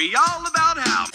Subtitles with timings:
[0.00, 1.06] story all about how.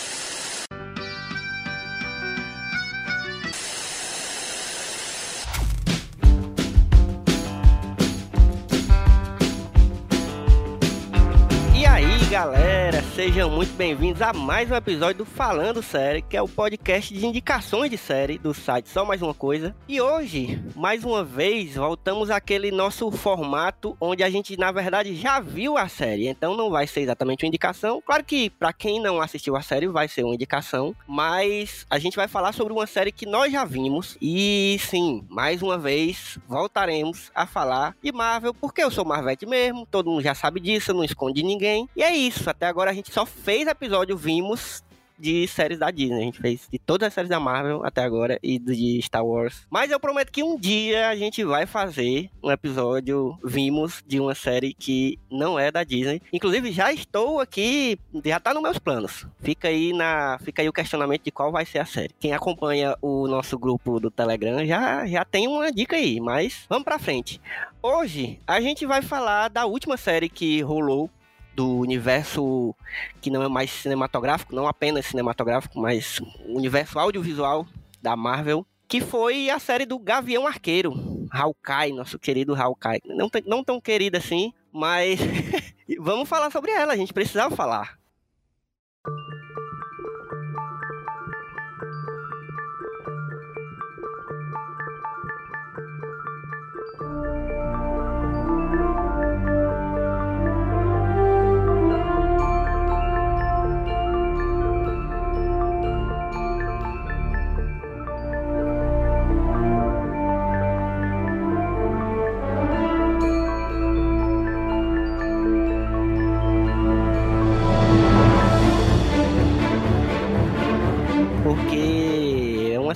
[11.74, 12.75] E aí, galera,
[13.16, 17.26] sejam muito bem-vindos a mais um episódio do Falando Série, que é o podcast de
[17.26, 19.74] indicações de série do site Só Mais Uma Coisa.
[19.88, 25.40] E hoje, mais uma vez, voltamos àquele nosso formato onde a gente, na verdade, já
[25.40, 28.04] viu a série, então não vai ser exatamente uma indicação.
[28.06, 32.18] Claro que, para quem não assistiu a série, vai ser uma indicação, mas a gente
[32.18, 34.18] vai falar sobre uma série que nós já vimos.
[34.22, 39.88] E sim, mais uma vez, voltaremos a falar de Marvel, porque eu sou Marvete mesmo,
[39.90, 41.88] todo mundo já sabe disso, eu não escondo ninguém.
[41.96, 44.84] E é isso, até agora a gente só fez episódio, vimos
[45.18, 46.18] de séries da Disney.
[46.18, 49.66] A gente fez de todas as séries da Marvel até agora e de Star Wars.
[49.70, 54.36] Mas eu prometo que um dia a gente vai fazer um episódio, vimos, de uma
[54.36, 56.22] série que não é da Disney.
[56.32, 59.26] Inclusive, já estou aqui, já tá nos meus planos.
[59.42, 62.14] Fica aí, na, fica aí o questionamento de qual vai ser a série.
[62.20, 66.84] Quem acompanha o nosso grupo do Telegram já, já tem uma dica aí, mas vamos
[66.84, 67.42] pra frente.
[67.82, 71.10] Hoje a gente vai falar da última série que rolou
[71.56, 72.76] do universo
[73.22, 77.66] que não é mais cinematográfico, não apenas cinematográfico, mas universo audiovisual
[78.02, 80.94] da Marvel, que foi a série do Gavião Arqueiro,
[81.32, 83.02] Hawkeye, nosso querido Hawkeye.
[83.06, 85.20] Não, não tão querido assim, mas
[86.00, 87.98] vamos falar sobre ela, a gente precisava falar.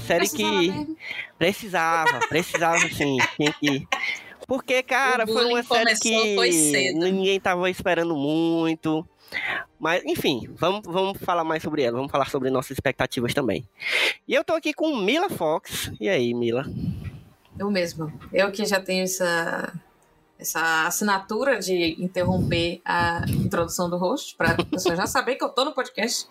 [0.10, 0.98] Série que
[1.38, 3.88] precisava, precisava sim, tinha que
[4.50, 9.08] porque, cara, foi uma série que ninguém tava esperando muito.
[9.80, 11.98] Mas, enfim, vamos, vamos falar mais sobre ela.
[11.98, 13.64] Vamos falar sobre nossas expectativas também.
[14.28, 15.92] E eu tô aqui com Mila Fox.
[16.02, 16.66] E aí, Mila?
[17.60, 18.12] Eu mesmo.
[18.34, 19.72] Eu que já tenho essa,
[20.40, 25.50] essa assinatura de interromper a introdução do host, para a pessoa já saber que eu
[25.50, 26.28] tô no podcast.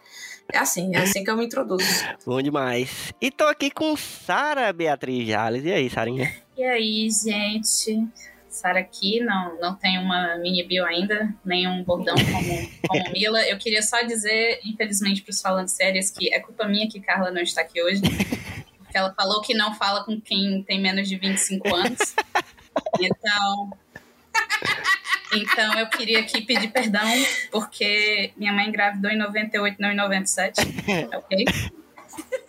[0.53, 1.85] É assim, é assim que eu me introduzo.
[2.25, 3.13] Bom demais.
[3.21, 5.65] E tô aqui com Sara Beatriz Jales.
[5.65, 6.35] E aí, Sarinha?
[6.57, 8.09] E aí, gente?
[8.49, 13.43] Sara aqui, não, não tem uma mini bio ainda, nem um bordão como, como Mila.
[13.43, 17.31] Eu queria só dizer, infelizmente, para os falando sérios, que é culpa minha que Carla
[17.31, 18.01] não está aqui hoje.
[18.79, 21.99] Porque ela falou que não fala com quem tem menos de 25 anos.
[23.01, 23.71] Então.
[25.33, 27.09] Então eu queria aqui pedir perdão,
[27.51, 30.61] porque minha mãe engravidou em 98, não em 97.
[31.15, 31.45] Ok?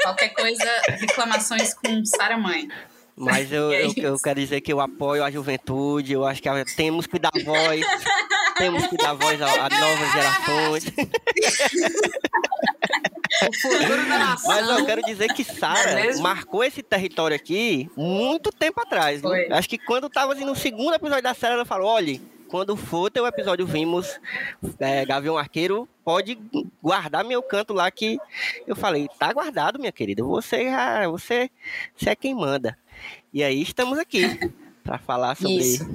[0.02, 2.68] Qualquer coisa, reclamações com Sara Mãe.
[3.16, 6.14] Mas eu, é eu, eu quero dizer que eu apoio a juventude.
[6.14, 7.86] Eu acho que temos que dar voz.
[8.58, 10.86] temos que dar voz a, a novas gerações.
[14.48, 16.24] Mas eu quero dizer que é Sara mesmo?
[16.24, 19.22] marcou esse território aqui muito tempo atrás.
[19.52, 23.10] Acho que quando tava assim, no segundo episódio da série, ela falou: olha, quando for
[23.12, 24.20] teu episódio Vimos
[24.80, 26.38] é, Gavião Arqueiro, pode
[26.82, 28.18] guardar meu canto lá que
[28.66, 30.24] eu falei, tá guardado, minha querida.
[30.24, 30.66] Você,
[31.10, 31.50] você,
[31.96, 32.78] você é quem manda.
[33.34, 34.52] E aí estamos aqui
[34.84, 35.58] para falar sobre.
[35.58, 35.88] Isso.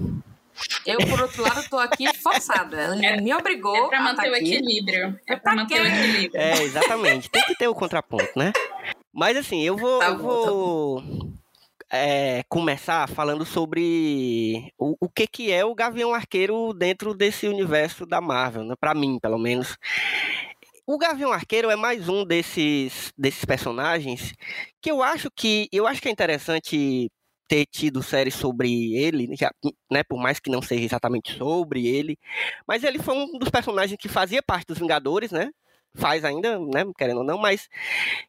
[0.87, 2.77] Eu, por outro lado, tô aqui forçada.
[2.81, 4.55] Ela me obrigou É pra a manter tá o aqui.
[4.55, 5.19] equilíbrio.
[5.27, 6.41] É pra tá manter o equilíbrio.
[6.41, 7.29] É, exatamente.
[7.29, 8.53] Tem que ter o contraponto, né?
[9.13, 11.33] Mas assim, eu vou, Tá eu bom, tá vou
[11.95, 18.05] é, começar falando sobre o, o que, que é o Gavião Arqueiro dentro desse universo
[18.05, 18.75] da Marvel, né?
[18.79, 19.77] Pra mim, pelo menos.
[20.87, 24.35] O Gavião Arqueiro é mais um desses, desses personagens
[24.83, 27.11] que eu acho que eu acho que é interessante
[27.49, 29.29] ter tido série sobre ele,
[29.91, 32.19] né, por mais que não seja exatamente sobre ele,
[32.67, 35.51] mas ele foi um dos personagens que fazia parte dos Vingadores, né?
[35.97, 37.69] Faz ainda, né, querendo ou não, mas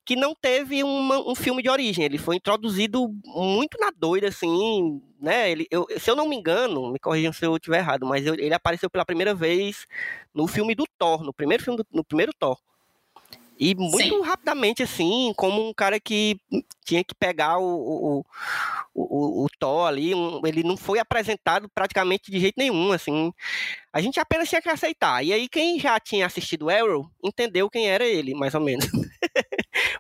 [0.06, 2.06] que não teve uma- um filme de origem.
[2.06, 5.52] Ele foi introduzido muito na doida, assim, né?
[5.52, 8.36] Ele, eu, se eu não me engano, me corrijam se eu estiver errado, mas eu-
[8.36, 9.88] ele apareceu pela primeira vez
[10.34, 12.58] no filme do Thor, no primeiro filme, do, no primeiro Thor.
[13.58, 16.40] E muito rapidamente, assim, como um cara que
[16.84, 18.26] tinha que pegar o, o,
[18.94, 23.34] o, o, o Thor ali, um- ele não foi apresentado praticamente de jeito nenhum, assim.
[23.94, 25.24] A gente apenas tinha que aceitar.
[25.24, 28.86] E aí, quem já tinha assistido Arrow entendeu quem era ele, mais ou menos.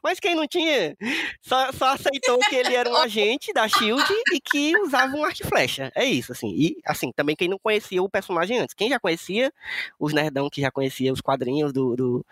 [0.05, 0.95] Mas quem não tinha,
[1.41, 5.41] só, só aceitou que ele era um agente da SHIELD e que usava um arco
[5.41, 5.91] e flecha.
[5.95, 6.53] É isso, assim.
[6.55, 8.75] E, assim, também quem não conhecia o personagem antes.
[8.75, 9.51] Quem já conhecia,
[9.99, 12.25] os nerdão que já conhecia os quadrinhos do, do,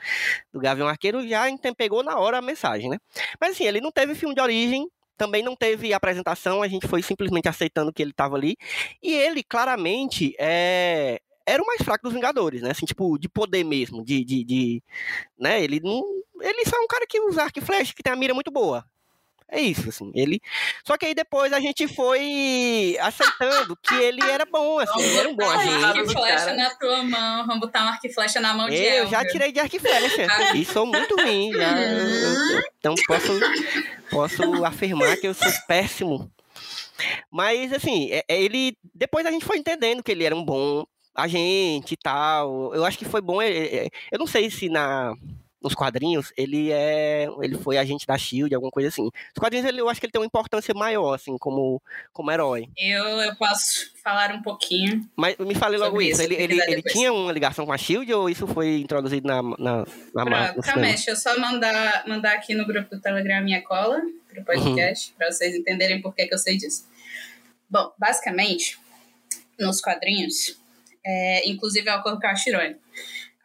[0.53, 2.99] do Gavião Arqueiro, já pegou na hora a mensagem, né?
[3.41, 4.87] Mas, assim, ele não teve filme de origem,
[5.17, 8.55] também não teve apresentação, a gente foi simplesmente aceitando que ele estava ali.
[9.01, 12.69] E ele, claramente, é, era o mais fraco dos Vingadores, né?
[12.69, 14.83] Assim, tipo, de poder mesmo, de, de, de
[15.39, 15.63] né?
[15.63, 16.03] Ele não,
[16.43, 18.51] ele só é um cara que usa arco e flecha, que tem a mira muito
[18.51, 18.85] boa.
[19.53, 20.11] É isso, assim.
[20.15, 20.41] Ele.
[20.83, 25.29] Só que aí depois a gente foi aceitando que ele era bom, assim, ele era
[25.29, 25.85] um bom agente.
[25.85, 28.75] Arco e flecha na tua mão, vamos botar um arco e flecha na mão de
[28.75, 30.27] Eu já tirei de arco e flecha.
[30.55, 31.53] e sou muito ruim.
[31.53, 31.71] Já,
[32.79, 33.39] então posso,
[34.09, 36.31] posso afirmar que eu sou péssimo.
[37.29, 38.75] Mas, assim, é, é, ele.
[38.93, 42.73] Depois a gente foi entendendo que ele era um bom agente e tal.
[42.73, 43.39] Eu acho que foi bom.
[43.41, 45.13] É, eu não sei se na
[45.63, 47.27] nos quadrinhos, ele é.
[47.41, 49.07] Ele foi agente da Shield, alguma coisa assim.
[49.07, 51.81] Os quadrinhos, ele, eu acho que ele tem uma importância maior, assim, como,
[52.11, 52.67] como herói.
[52.77, 55.09] Eu, eu posso falar um pouquinho.
[55.15, 56.21] Mas me fale logo isso.
[56.21, 59.85] Ele, ele, ele tinha uma ligação com a Shield ou isso foi introduzido na, na,
[60.13, 60.61] na marca?
[60.61, 65.17] Kamesh, eu só mandar, mandar aqui no grupo do Telegram minha cola pro podcast, uhum.
[65.17, 66.85] pra vocês entenderem por que, que eu sei disso.
[67.69, 68.77] Bom, basicamente,
[69.57, 70.59] nos quadrinhos,
[71.05, 72.83] é, inclusive é o que eu acho irônico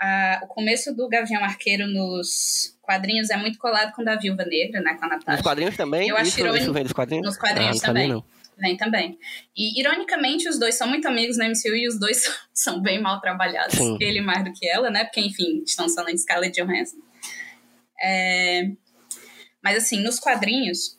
[0.00, 4.45] a, o começo do Gavião Arqueiro nos quadrinhos é muito colado com o da Viúva
[4.45, 5.33] Negra, né, com a Natasha.
[5.33, 6.09] Nos quadrinhos também?
[6.09, 7.27] Eu acho isso, irônico, isso vem dos quadrinhos?
[7.27, 8.09] Nos quadrinhos ah, também.
[8.09, 8.25] Não.
[8.56, 9.19] Vem também.
[9.56, 12.23] E, ironicamente, os dois são muito amigos no MCU e os dois
[12.53, 13.77] são bem mal trabalhados.
[13.77, 13.97] Sim.
[14.00, 15.05] Ele mais do que ela, né?
[15.05, 16.97] Porque, enfim, estão falando de Scarlett Johansson.
[18.03, 18.71] É...
[19.62, 20.97] Mas, assim, nos quadrinhos...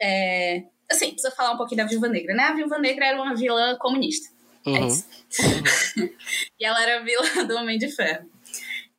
[0.00, 0.64] É...
[0.90, 2.44] Assim, precisa falar um pouquinho da Viúva Negra, né?
[2.44, 4.35] A Viúva Negra era uma vilã comunista.
[4.66, 4.76] É uhum.
[4.76, 5.06] É isso.
[5.42, 6.10] Uhum.
[6.58, 8.28] e ela era a vilã do Homem de Ferro.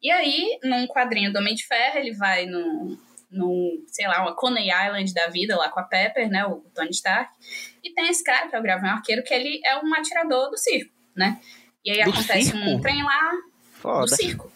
[0.02, 2.98] E aí, num quadrinho do Homem de Ferro, ele vai num,
[3.30, 6.92] num, sei lá, uma Coney Island da vida, lá com a Pepper, né, o Tony
[6.92, 7.32] Stark.
[7.84, 10.58] E tem esse cara, que é o Gavião Arqueiro, que ele é um atirador do
[10.58, 11.40] circo, né?
[11.84, 12.58] E aí do acontece circo?
[12.58, 13.32] um trem lá
[13.74, 14.06] Foda.
[14.06, 14.52] do circo.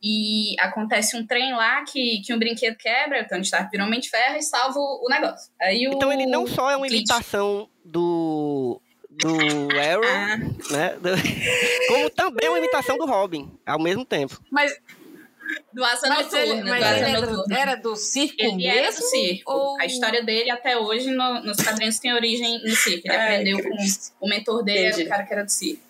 [0.00, 3.86] E acontece um trem lá que, que um brinquedo quebra, o Tony Stark vira um
[3.86, 5.50] Homem de Ferro e salva o, o negócio.
[5.60, 8.80] Aí o, então ele não só é uma imitação do
[9.18, 10.36] do Arrow, ah.
[10.70, 10.96] né?
[11.88, 14.40] Como também uma imitação do Robin, ao mesmo tempo.
[14.50, 14.72] Mas
[15.72, 16.42] do Asa mas Noturna.
[16.42, 18.78] Ele, mas ele era, do, era do circo ele mesmo?
[18.78, 19.52] Era do circo.
[19.52, 19.80] Ou...
[19.80, 23.06] A história dele até hoje no, nos quadrinhos tem origem no circo.
[23.06, 25.82] Ele Ai, aprendeu com o mentor dele, era o cara que era do circo.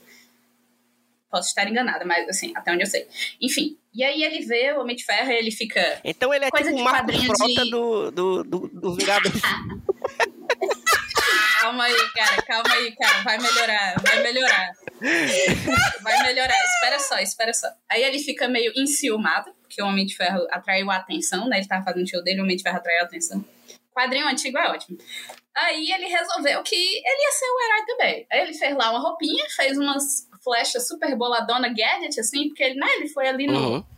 [1.31, 3.07] Posso estar enganada, mas assim, até onde eu sei.
[3.41, 6.01] Enfim, e aí ele vê o Homem de Ferro e ele fica.
[6.03, 7.71] Então ele é coisa tipo o Marco Frota de...
[7.71, 9.43] do, do, do, do Vingadores.
[11.69, 13.23] Calma aí, cara, calma aí, cara.
[13.23, 14.73] Vai melhorar, vai melhorar.
[16.01, 16.57] Vai melhorar.
[16.57, 17.69] Espera só, espera só.
[17.91, 21.59] Aí ele fica meio enciumado, porque o Homem de Ferro atraiu a atenção, né?
[21.59, 23.45] Ele tava fazendo show dele, o Homem de Ferro atraiu a atenção.
[23.95, 24.97] Quadrinho antigo é ótimo.
[25.55, 28.27] Aí ele resolveu que ele ia ser o herói também.
[28.33, 32.77] Aí ele fez lá uma roupinha, fez umas flechas super boladona gadget, assim, porque ele,
[32.77, 33.75] né, ele foi ali no.
[33.75, 33.98] Uhum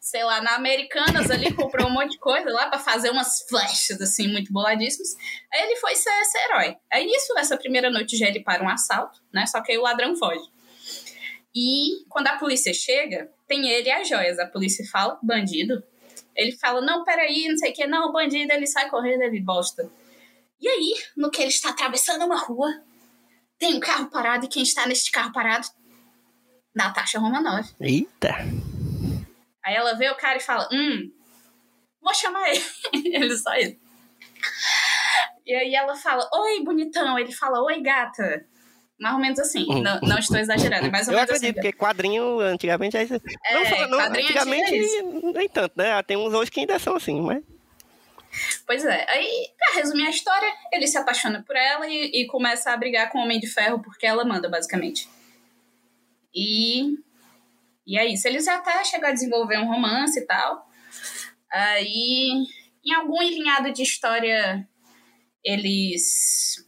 [0.00, 4.00] sei lá, na Americanas ali, comprou um monte de coisa lá para fazer umas flechas,
[4.00, 5.14] assim, muito boladíssimas.
[5.52, 6.76] Aí ele foi ser esse herói.
[6.90, 9.46] Aí nisso, nessa primeira noite, já ele para um assalto, né?
[9.46, 10.48] Só que aí o ladrão foge.
[11.54, 14.38] E quando a polícia chega, tem ele e as joias.
[14.38, 15.82] A polícia fala, bandido.
[16.34, 19.90] Ele fala, não, peraí, não sei o que, não, bandido, ele sai correndo, ele bosta.
[20.60, 22.68] E aí, no que ele está atravessando uma rua,
[23.58, 25.68] tem um carro parado e quem está neste carro parado?
[26.74, 27.74] Natasha Romanoff.
[27.80, 28.36] Eita!
[29.64, 31.10] Aí ela vê o cara e fala: Hum,
[32.00, 32.64] vou chamar ele.
[33.14, 33.78] ele sai.
[35.46, 37.18] E aí ela fala: Oi, bonitão.
[37.18, 38.46] Ele fala: Oi, gata.
[38.98, 39.64] Mais ou menos assim.
[39.66, 39.82] Uhum.
[39.82, 41.68] Não, não estou exagerando, é mais ou Eu menos acredito, assim.
[41.68, 43.14] porque quadrinho antigamente é isso.
[43.14, 46.02] É, não, não, antigamente é nem tanto, né?
[46.02, 47.42] Tem uns hoje que ainda são assim, mas.
[48.66, 49.06] Pois é.
[49.10, 53.10] Aí, pra resumir a história, ele se apaixona por ela e, e começa a brigar
[53.10, 55.08] com o Homem de Ferro porque ela manda, basicamente.
[56.34, 56.98] E
[57.90, 58.28] e é isso.
[58.28, 60.64] Eles até chegam a desenvolver um romance e tal.
[61.50, 62.44] Aí,
[62.86, 64.64] em algum alinhado de história,
[65.44, 66.64] eles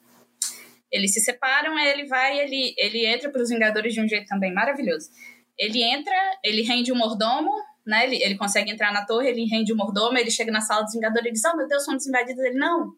[0.90, 4.26] eles se separam, aí ele vai, ele ele entra para os Vingadores de um jeito
[4.26, 5.10] também maravilhoso.
[5.56, 7.52] Ele entra, ele rende o um mordomo,
[7.86, 8.04] né?
[8.04, 10.82] Ele, ele consegue entrar na torre, ele rende o um mordomo, ele chega na sala
[10.82, 12.42] dos Vingadores e diz: "Oh, meu Deus, somos invadidos".
[12.42, 12.94] Ele: "Não.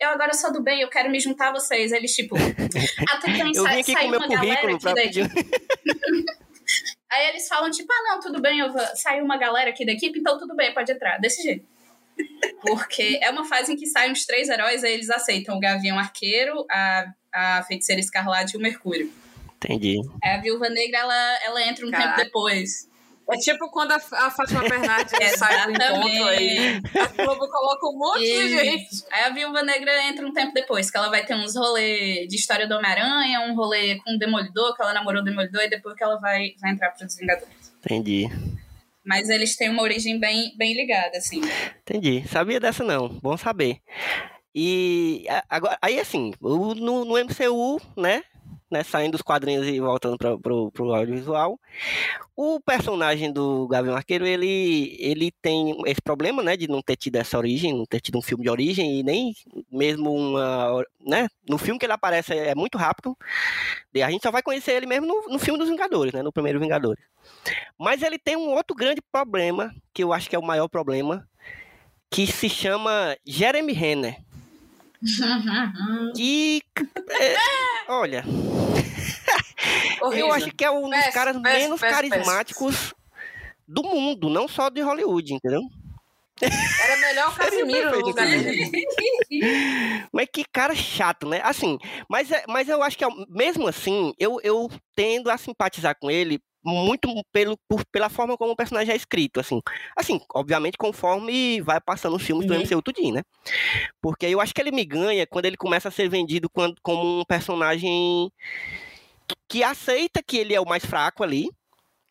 [0.00, 1.92] Eu agora sou do bem, eu quero me juntar a vocês".
[1.92, 5.28] Eles tipo: "Ah, tu tem eu vim aqui com meu currículo pedir
[7.10, 8.82] Aí eles falam, tipo, ah, não, tudo bem, eu vou...
[8.94, 11.18] saiu uma galera aqui da equipe, então tudo bem, pode entrar.
[11.18, 11.66] Desse jeito.
[12.60, 15.98] Porque é uma fase em que saem os três heróis, aí eles aceitam o Gavião
[15.98, 19.10] Arqueiro, a, a Feiticeira Escarlate e o Mercúrio.
[19.56, 20.00] Entendi.
[20.22, 22.16] A Viúva Negra, ela, ela entra um Caraca.
[22.16, 22.87] tempo depois.
[23.30, 26.80] É tipo quando a, a Fátima Bernardes sai do encontro aí.
[26.98, 28.38] A Globo coloca um monte e...
[28.38, 29.04] de gente.
[29.10, 32.36] Aí a Viúva Negra entra um tempo depois, que ela vai ter uns rolê de
[32.36, 35.94] história do Homem-Aranha, um rolê com o Demolidor, que ela namorou o Demolidor, e depois
[35.94, 37.72] que ela vai, vai entrar para os Vingadores.
[37.84, 38.28] Entendi.
[39.04, 41.40] Mas eles têm uma origem bem, bem ligada, assim.
[41.82, 42.26] Entendi.
[42.28, 43.08] Sabia dessa não.
[43.08, 43.80] Bom saber.
[44.54, 48.22] E agora, aí assim, no, no MCU, né?
[48.70, 51.58] Né, saindo dos quadrinhos e voltando para o audiovisual.
[52.36, 57.16] O personagem do Gavião Arqueiro, ele, ele tem esse problema, né, de não ter tido
[57.16, 59.34] essa origem, não ter tido um filme de origem e nem
[59.70, 63.16] mesmo uma, né, no filme que ele aparece é muito rápido.
[63.92, 66.32] E a gente só vai conhecer ele mesmo no, no filme dos Vingadores, né, no
[66.32, 67.02] primeiro Vingadores.
[67.78, 71.26] Mas ele tem um outro grande problema, que eu acho que é o maior problema,
[72.10, 74.27] que se chama Jeremy Renner.
[76.14, 76.62] Que
[77.10, 77.36] é,
[77.88, 78.24] olha
[80.16, 82.94] eu acho que é um dos caras menos carismáticos
[83.66, 85.62] do mundo, não só de Hollywood, entendeu?
[86.40, 88.70] Era melhor o Casimiro no lugar dele.
[90.12, 91.40] Mas que cara chato, né?
[91.42, 91.78] Assim,
[92.08, 96.40] mas, é, mas eu acho que mesmo assim, eu, eu tendo a simpatizar com ele
[96.64, 99.60] muito pelo, por, pela forma como o personagem é escrito, assim.
[99.96, 102.58] Assim, obviamente, conforme vai passando os filmes uhum.
[102.58, 103.22] do MCU tudinho, né?
[104.00, 107.20] Porque eu acho que ele me ganha quando ele começa a ser vendido quando, como
[107.20, 108.30] um personagem
[109.48, 111.48] que aceita que ele é o mais fraco ali,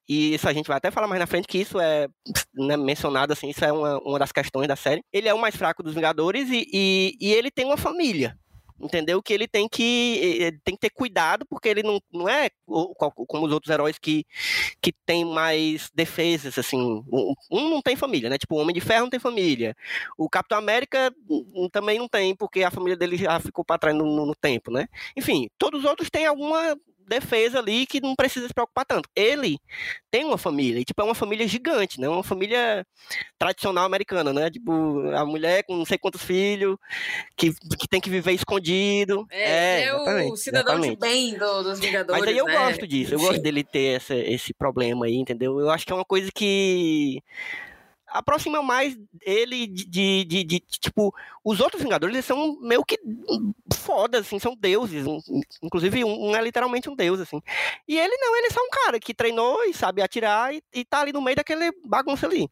[0.10, 2.08] e isso a gente vai até falar mais na frente, que isso é
[2.56, 5.04] né, mencionado, assim, isso é uma, uma das questões da série.
[5.12, 8.38] Ele é o mais fraco dos Vingadores e, e, e ele tem uma família
[8.80, 9.22] entendeu?
[9.22, 12.50] Que ele tem que, tem que ter cuidado, porque ele não, não é
[13.28, 14.26] como os outros heróis que,
[14.82, 17.04] que tem mais defesas, assim.
[17.12, 18.38] Um, não tem família, né?
[18.38, 19.76] Tipo, o Homem de Ferro não tem família.
[20.18, 21.14] O Capitão América
[21.72, 24.72] também não tem, porque a família dele já ficou para trás no, no, no tempo,
[24.72, 24.88] né?
[25.16, 26.78] Enfim, todos os outros têm alguma
[27.08, 29.10] defesa ali que não precisa se preocupar tanto.
[29.16, 29.60] Ele
[30.12, 32.08] tem uma família, e tipo, é uma família gigante, né?
[32.08, 32.86] Uma família
[33.38, 34.50] tradicional americana, né?
[34.50, 36.78] Tipo, a mulher com não sei quantos filhos,
[37.36, 39.26] que, que tem que viver escondido.
[39.30, 40.96] É, é, é o cidadão exatamente.
[40.96, 42.20] de bem do, dos Vingadores.
[42.20, 42.54] Mas aí eu né?
[42.54, 45.60] gosto disso, eu gosto dele ter essa, esse problema aí, entendeu?
[45.60, 47.22] Eu acho que é uma coisa que
[48.18, 53.00] aproxima mais ele de, de, de, de, tipo, os outros Vingadores eles são meio que
[53.74, 55.20] foda, assim, são deuses, um,
[55.62, 57.42] inclusive um, um, é literalmente um deus, assim.
[57.88, 60.84] E ele não, ele é só um cara que treinou e sabe atirar e, e
[60.84, 62.50] tá ali no meio daquele bagunça ali.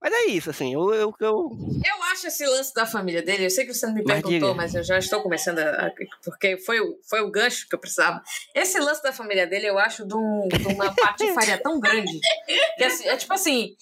[0.00, 1.58] Mas é isso, assim, eu, eu, eu...
[1.84, 4.50] Eu acho esse lance da família dele, eu sei que você não me mas perguntou,
[4.50, 4.54] diga.
[4.54, 5.90] mas eu já estou começando a...
[6.22, 6.78] Porque foi,
[7.08, 8.22] foi o gancho que eu precisava.
[8.54, 12.20] Esse lance da família dele, eu acho de, um, de uma patifaria tão grande.
[12.76, 13.74] Que assim, é tipo assim,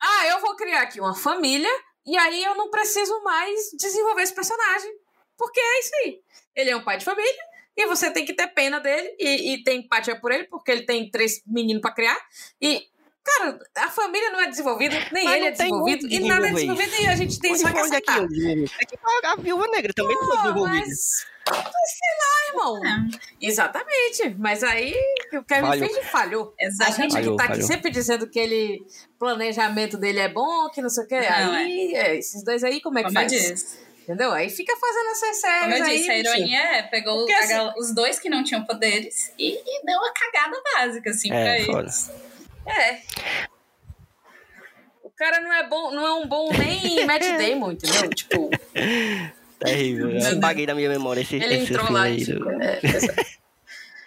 [0.00, 1.70] ah, eu vou criar aqui uma família
[2.06, 4.90] e aí eu não preciso mais desenvolver esse personagem.
[5.36, 6.20] Porque é isso aí.
[6.56, 7.44] Ele é um pai de família
[7.76, 10.84] e você tem que ter pena dele e, e ter empatia por ele, porque ele
[10.84, 12.18] tem três meninos para criar.
[12.60, 12.82] E,
[13.22, 16.92] cara, a família não é desenvolvida, nem Mas ele é desenvolvido, e nada é desenvolvido,
[17.00, 18.18] e a gente tem só que aceitar.
[18.18, 20.86] É que a viúva negra também não foi desenvolvida.
[20.86, 21.26] Mas...
[21.48, 22.84] Sei lá, irmão.
[22.84, 23.46] É.
[23.46, 24.34] Exatamente.
[24.38, 24.94] Mas aí
[25.36, 25.88] o Kevin falhou.
[25.88, 26.54] Feige falhou.
[26.58, 27.00] Exatamente.
[27.00, 27.64] A gente falhou, que tá falhou.
[27.64, 28.86] aqui sempre dizendo que ele
[29.18, 31.20] planejamento dele é bom, que não sei o que.
[31.20, 32.08] Não, aí, é.
[32.08, 33.78] É, esses dois aí, como é que como faz?
[34.08, 34.32] Entendeu?
[34.32, 35.60] Aí fica fazendo essas séries.
[35.60, 38.64] Como eu aí, disse, a ironia é: pegou Porque, assim, os dois que não tinham
[38.64, 42.10] poderes e, e, deu uma cagada básica, assim, é, pra eles.
[42.66, 43.00] É.
[45.02, 48.08] O cara não é bom, não é um bom nem Matt Damon, entendeu?
[48.08, 48.48] Tipo.
[49.58, 50.10] Terrível.
[50.10, 52.24] Eu apaguei da minha memória esse, Ele esse entrou lá, aí.
[52.24, 52.80] Tipo, é,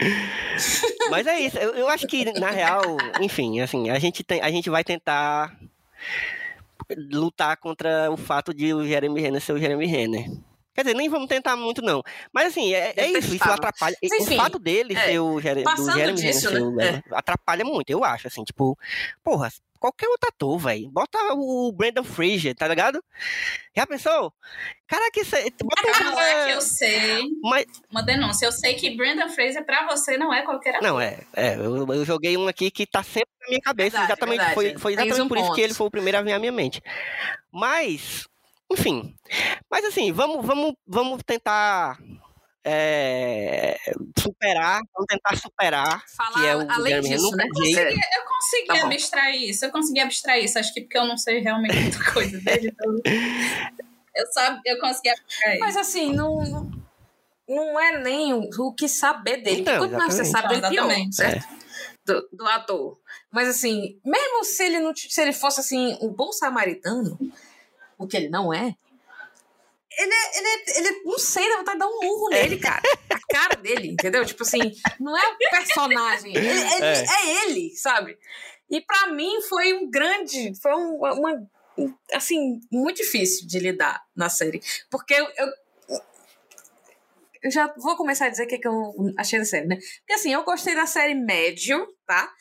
[1.09, 1.57] Mas é isso.
[1.57, 5.55] Eu, eu, acho que, na real, enfim, assim, a gente, tem, a gente vai tentar
[7.11, 10.25] lutar contra o fato de o Jeremy Renner ser o Jeremy Renner.
[10.73, 12.01] Quer dizer, nem vamos tentar muito, não.
[12.31, 13.95] Mas assim, é, é isso, isso atrapalha.
[14.01, 16.91] Enfim, o fato dele é, ser o Jeremy, do Jeremy disso, Renner né?
[16.91, 17.15] ser é.
[17.15, 18.77] atrapalha muito, eu acho, assim, tipo,
[19.23, 19.49] porra,
[19.81, 20.89] qualquer outro ator, velho.
[20.91, 23.03] Bota o Brandon Fraser, tá ligado?
[23.75, 24.31] Já pensou?
[24.87, 25.49] Caraca, isso é.
[25.63, 27.23] Bota Calma, é que eu sei.
[27.41, 27.65] Mas...
[27.89, 28.45] Uma denúncia.
[28.45, 30.87] Eu sei que Brandon Fraser pra você não é qualquer ator.
[30.87, 31.19] Não, é.
[31.35, 33.97] é eu, eu joguei um aqui que tá sempre na minha cabeça.
[33.97, 34.53] Verdade, exatamente, verdade.
[34.53, 35.47] Foi, foi exatamente um por ponto.
[35.47, 36.79] isso que ele foi o primeiro a vir à minha mente.
[37.51, 38.27] Mas,
[38.71, 39.15] enfim.
[39.69, 41.97] Mas assim, vamos, vamos, vamos tentar
[42.63, 43.77] é,
[44.19, 47.45] superar, vamos tentar superar, Falar que é o além disso, né?
[47.45, 51.05] Eu consegui, eu consegui tá abstrair isso, eu consegui abstrair isso, acho que porque eu
[51.05, 53.01] não sei realmente muita coisa dele, então
[54.15, 56.71] eu, só, eu consegui abstrair Mas assim, não,
[57.47, 61.45] não é nem o que saber dele, então, quanto mais você sabe dele, pior, certo?
[61.45, 61.61] É.
[62.03, 62.99] Do, do ator.
[63.31, 67.17] Mas assim, mesmo se ele, não, se ele fosse assim, um bom samaritano,
[67.97, 68.75] o que ele não é,
[69.97, 72.43] ele é, ele, é, ele é, não sei, dá vontade de dar um murro é.
[72.43, 72.81] nele, cara.
[73.09, 74.25] A cara dele, entendeu?
[74.25, 74.59] Tipo assim,
[74.99, 77.03] não é o personagem, ele, é.
[77.03, 77.45] é.
[77.45, 78.17] ele, sabe?
[78.69, 81.49] E para mim foi um grande, foi uma, uma,
[82.13, 84.61] assim, muito difícil de lidar na série.
[84.89, 85.47] Porque eu, eu,
[87.43, 89.75] eu já vou começar a dizer o que, que eu achei da série, né?
[89.75, 92.31] Porque assim, eu gostei da série médio, tá?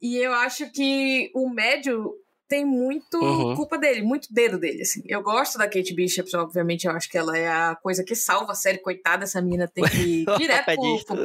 [0.00, 2.14] E eu acho que o médio
[2.48, 3.54] tem muito uhum.
[3.54, 5.02] culpa dele, muito dedo dele, assim.
[5.06, 8.52] Eu gosto da Kate Bishop, obviamente, eu acho que ela é a coisa que salva
[8.52, 11.18] a série, coitada, essa menina tem que ir direto pro, pro,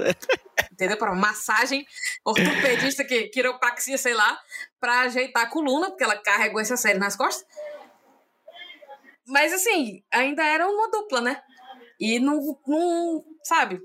[0.71, 0.97] entendeu?
[0.97, 1.87] Para massagem,
[2.25, 4.37] ortopedista, que quiropraxia, sei lá,
[4.79, 7.47] para ajeitar a coluna, porque ela carregou essa série nas costas.
[9.25, 11.41] Mas assim, ainda era uma dupla, né?
[11.97, 13.81] E não, não sabe,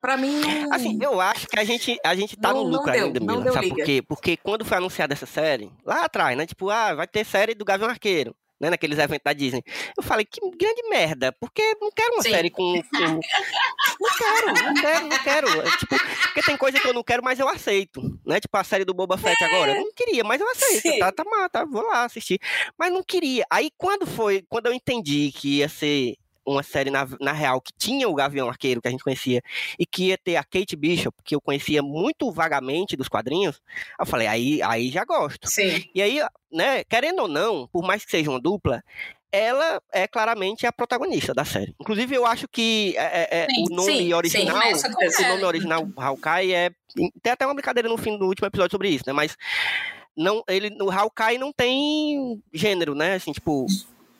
[0.00, 0.40] Pra mim.
[0.70, 3.52] Assim, eu acho que a gente, a gente tá não, no lucro deu, ainda, Mila.
[3.52, 3.76] Sabe liga.
[3.76, 4.02] por quê?
[4.02, 6.46] Porque quando foi anunciada essa série, lá atrás, né?
[6.46, 8.34] Tipo, ah, vai ter série do Gavião Arqueiro.
[8.58, 9.62] Né, naqueles eventos da Disney.
[9.94, 12.30] Eu falei, que grande merda, porque não quero uma Sim.
[12.30, 13.20] série com, com,
[14.00, 15.60] Não quero, não quero, não quero.
[15.60, 18.00] É, tipo, porque tem coisa que eu não quero, mas eu aceito.
[18.24, 18.40] Né?
[18.40, 19.46] Tipo a série do Boba Fett é.
[19.46, 19.72] agora.
[19.72, 20.98] Eu não queria, mas eu aceito.
[21.00, 22.40] Tá, tá, tá, vou lá assistir.
[22.78, 23.44] Mas não queria.
[23.50, 27.72] Aí quando foi, quando eu entendi que ia ser uma série na, na real que
[27.76, 29.42] tinha o Gavião Arqueiro, que a gente conhecia,
[29.78, 33.60] e que ia ter a Kate Bishop, que eu conhecia muito vagamente dos quadrinhos,
[33.98, 35.48] eu falei, aí, aí já gosto.
[35.48, 35.84] Sim.
[35.94, 38.82] E aí, né, querendo ou não, por mais que seja uma dupla,
[39.32, 41.74] ela é claramente a protagonista da série.
[41.80, 45.44] Inclusive, eu acho que é, é, é sim, o nome sim, original, sim, o nome
[45.44, 46.70] original Hawkeye é
[47.22, 49.12] tem até uma brincadeira no fim do último episódio sobre isso, né?
[49.12, 49.36] Mas
[50.16, 53.14] não, ele, o Hawkeye não tem gênero, né?
[53.14, 53.66] Assim, tipo,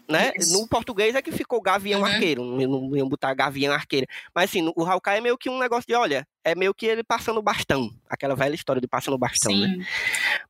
[0.08, 0.32] né?
[0.36, 0.52] Isso.
[0.52, 2.06] No português é que ficou Gavião uhum.
[2.06, 4.06] Arqueiro, não iam botar Gavião Arqueira.
[4.34, 7.02] Mas assim, o Hawkeye é meio que um negócio de, olha, é meio que ele
[7.02, 9.68] passando bastão, aquela velha história de passando bastão, né?
[9.68, 9.76] Sim.
[9.78, 9.86] né?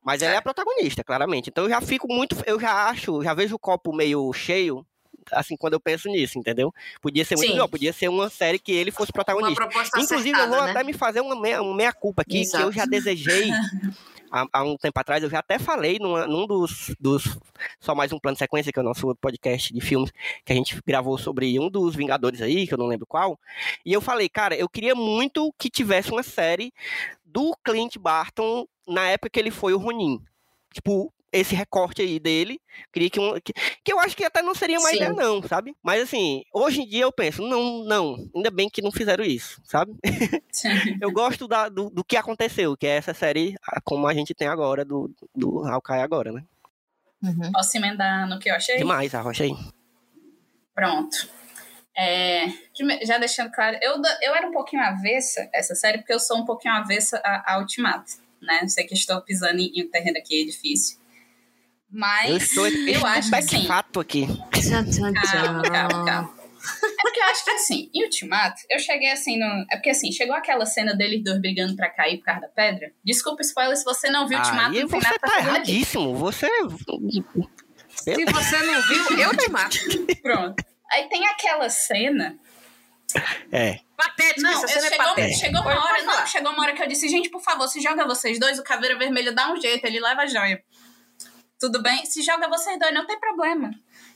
[0.03, 1.49] Mas ela é a protagonista, claramente.
[1.49, 4.85] Então eu já fico muito, eu já acho, já vejo o copo meio cheio,
[5.31, 6.73] assim, quando eu penso nisso, entendeu?
[7.01, 7.53] Podia ser muito Sim.
[7.53, 9.63] melhor, podia ser uma série que ele fosse protagonista.
[9.97, 10.71] Inclusive, acertada, eu vou né?
[10.71, 12.57] até me fazer uma meia, uma meia culpa aqui, Exato.
[12.57, 13.49] que eu já desejei
[14.31, 17.37] há, há, um tempo atrás, eu já até falei numa, num dos, dos.
[17.79, 20.11] Só mais um plano de sequência, que é o nosso podcast de filmes,
[20.45, 23.39] que a gente gravou sobre um dos Vingadores aí, que eu não lembro qual.
[23.85, 26.73] E eu falei, cara, eu queria muito que tivesse uma série
[27.25, 30.21] do Clint Barton na época que ele foi o Ronin.
[30.73, 32.59] Tipo, esse recorte aí dele.
[32.91, 34.95] Queria que, um, que, que eu acho que até não seria uma Sim.
[34.97, 35.75] ideia, não, sabe?
[35.83, 39.61] Mas assim, hoje em dia eu penso, não, não, ainda bem que não fizeram isso,
[39.63, 39.93] sabe?
[41.01, 44.47] eu gosto da, do, do que aconteceu, que é essa série como a gente tem
[44.47, 46.43] agora, do, do Hawkeye agora, né?
[47.21, 47.51] Uhum.
[47.51, 48.77] Posso emendar no que eu achei?
[48.77, 49.51] Demais, arrocha aí.
[50.73, 51.37] Pronto.
[51.99, 52.45] É,
[53.03, 56.45] já deixando claro, eu, eu era um pouquinho avessa essa série, porque eu sou um
[56.45, 58.67] pouquinho avessa a, a Ultimato, né?
[58.67, 60.99] Sei que estou pisando em, em um terreno aqui edifício.
[61.89, 64.27] Mas eu, estou, eu, acho que fato aqui.
[65.31, 66.37] Calma, calma, calma.
[66.83, 69.65] É porque eu acho que assim, em Ultimato, eu cheguei assim no.
[69.71, 72.91] É porque assim, chegou aquela cena deles dois brigando pra cair por causa da pedra.
[73.05, 76.15] Desculpa, spoiler, se você não viu Ultimato, ah, não tem nada tá erradíssimo.
[76.15, 76.47] Você.
[77.89, 79.77] Se você não viu, eu te mato.
[80.21, 80.63] Pronto.
[80.91, 82.37] Aí tem aquela cena.
[83.51, 83.79] É.
[83.95, 85.39] Patético, não, essa cena é chegou, é patética.
[85.39, 88.05] Chegou uma hora, não, chegou uma hora que eu disse, gente, por favor, se joga
[88.05, 90.61] vocês dois, o Caveira Vermelho dá um jeito, ele leva a joia
[91.59, 92.05] tudo bem?
[92.05, 93.71] Se joga vocês dois, não tem problema.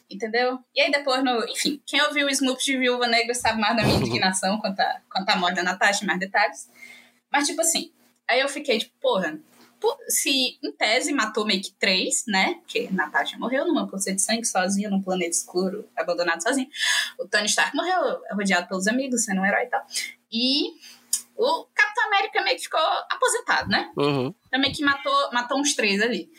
[0.10, 0.60] Entendeu?
[0.76, 3.84] E aí depois, no, enfim, quem ouviu o Snoop de Viúva Negra sabe mais da
[3.84, 6.70] minha indignação quanto a, quanto a morte da Natasha, mais detalhes.
[7.32, 7.92] Mas, tipo assim,
[8.30, 9.40] aí eu fiquei tipo, porra,
[10.08, 12.56] se em tese matou meio que três, né?
[12.56, 16.70] Porque Natasha morreu numa poça de sangue sozinha, num planeta escuro, abandonado sozinho.
[17.18, 19.86] O Tony Stark morreu rodeado pelos amigos, sendo um herói e tal.
[20.32, 20.72] E
[21.36, 23.92] o Capitão América meio que ficou aposentado, né?
[23.98, 24.34] Uhum.
[24.52, 26.30] Também que matou, matou uns três ali.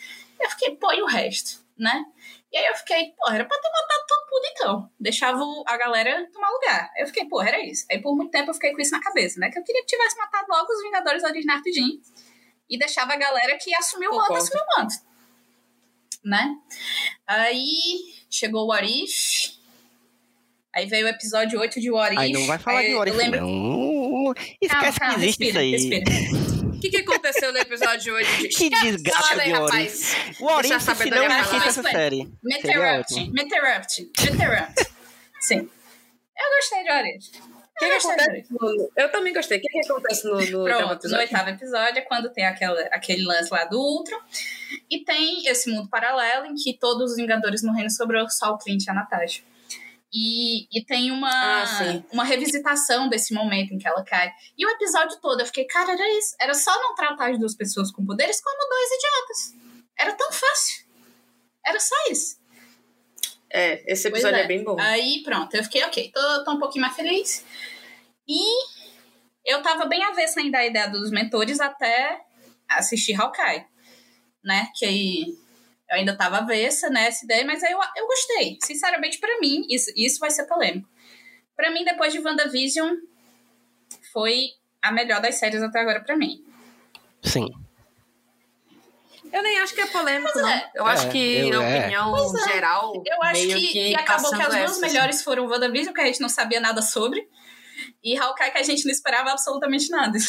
[0.43, 2.05] Eu fiquei, pô, e o resto, né?
[2.51, 4.91] E aí eu fiquei, pô, era pra ter matado todo mundo então.
[4.99, 6.91] Deixava a galera tomar lugar.
[6.95, 7.85] Aí eu fiquei, pô, era isso.
[7.89, 9.49] Aí por muito tempo eu fiquei com isso na cabeça, né?
[9.49, 11.99] Que eu queria que tivesse matado logo os Vingadores originais rapidinho.
[12.69, 14.95] E deixava a galera que assumiu o manto, assumiu o manto.
[16.23, 16.55] Né?
[17.25, 19.57] Aí chegou o Arif.
[20.75, 23.41] Aí veio o episódio 8 de What Aí não vai falar aí, de What lembro...
[23.41, 24.33] não.
[24.61, 25.99] Esquece calma, calma, que existe respira, isso aí.
[25.99, 26.52] Respira
[26.83, 30.15] que, que aconteceu no episódio 8 de Que desgaste de rapaz.
[30.39, 32.29] O Orin, se não assiste essa série.
[32.43, 33.31] Meterupt.
[33.31, 34.11] Meterupt.
[34.21, 34.91] Meterupt.
[35.41, 35.69] Sim.
[36.37, 37.17] Eu gostei de Orin.
[37.75, 39.57] O que, que acontece no, Eu também gostei.
[39.57, 43.23] O que, que acontece no, no, Pronto, no oitavo episódio é quando tem aquela, aquele
[43.23, 44.19] lance lá do Ultron.
[44.89, 48.85] E tem esse mundo paralelo em que todos os Vingadores morrendo sobrou só o Clint
[48.85, 49.41] e a Natasha.
[50.13, 54.31] E, e tem uma, ah, uma revisitação desse momento em que ela cai.
[54.55, 56.35] E o episódio todo eu fiquei, cara, era isso.
[56.39, 59.53] Era só não tratar as duas pessoas com poderes como dois idiotas.
[59.97, 60.85] Era tão fácil.
[61.65, 62.37] Era só isso.
[63.49, 64.43] É, esse episódio é.
[64.43, 64.47] é.
[64.47, 64.79] bem bom.
[64.79, 67.43] Aí, pronto, eu fiquei, ok, tô, tô um pouquinho mais feliz.
[68.27, 68.41] E
[69.45, 72.21] eu tava bem avessa ainda da ideia dos mentores até
[72.69, 73.65] assistir Hawkeye.
[74.43, 74.69] né?
[74.75, 75.42] Que aí
[75.93, 78.57] eu ainda tava avessa nessa ideia, mas aí eu, eu gostei.
[78.63, 80.89] Sinceramente, para mim, isso, isso vai ser polêmico.
[81.55, 82.95] Para mim, depois de WandaVision,
[84.11, 84.47] foi
[84.81, 86.43] a melhor das séries até agora para mim.
[87.21, 87.47] Sim.
[89.31, 90.49] Eu nem acho que é polêmico, não.
[90.49, 90.71] é.
[90.75, 91.79] Eu acho É, que, na é.
[91.79, 92.53] opinião Pois é.
[92.53, 95.93] geral, Eu acho meio que, que, que acabou que as duas essa, melhores foram WandaVision,
[95.93, 97.27] que a gente não sabia nada sobre,
[98.03, 100.17] e Hawkeye, que a gente não esperava absolutamente nada.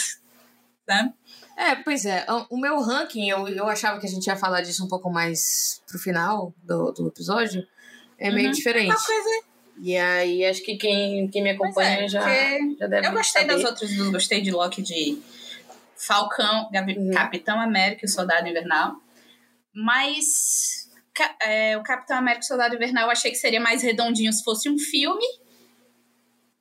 [0.87, 1.14] Né?
[1.57, 2.27] É, pois é.
[2.51, 5.83] O meu ranking, eu, eu achava que a gente ia falar disso um pouco mais
[5.87, 7.67] pro final do, do episódio.
[8.19, 8.53] É meio Uhum.
[8.53, 8.87] diferente.
[8.90, 9.29] Uma coisa
[9.81, 12.21] E aí, acho que quem, quem me Pois acompanha é, já,
[12.79, 13.55] já deve Eu gostei saber.
[13.55, 14.11] das outras duas.
[14.11, 15.21] Gostei de Loki de
[15.97, 17.11] Falcão, Gavi- Uhum.
[17.12, 18.97] Capitão América e o Soldado Invernal.
[19.73, 20.88] Mas
[21.43, 24.43] é, o Capitão América e o Soldado Invernal eu achei que seria mais redondinho se
[24.45, 25.25] fosse um filme.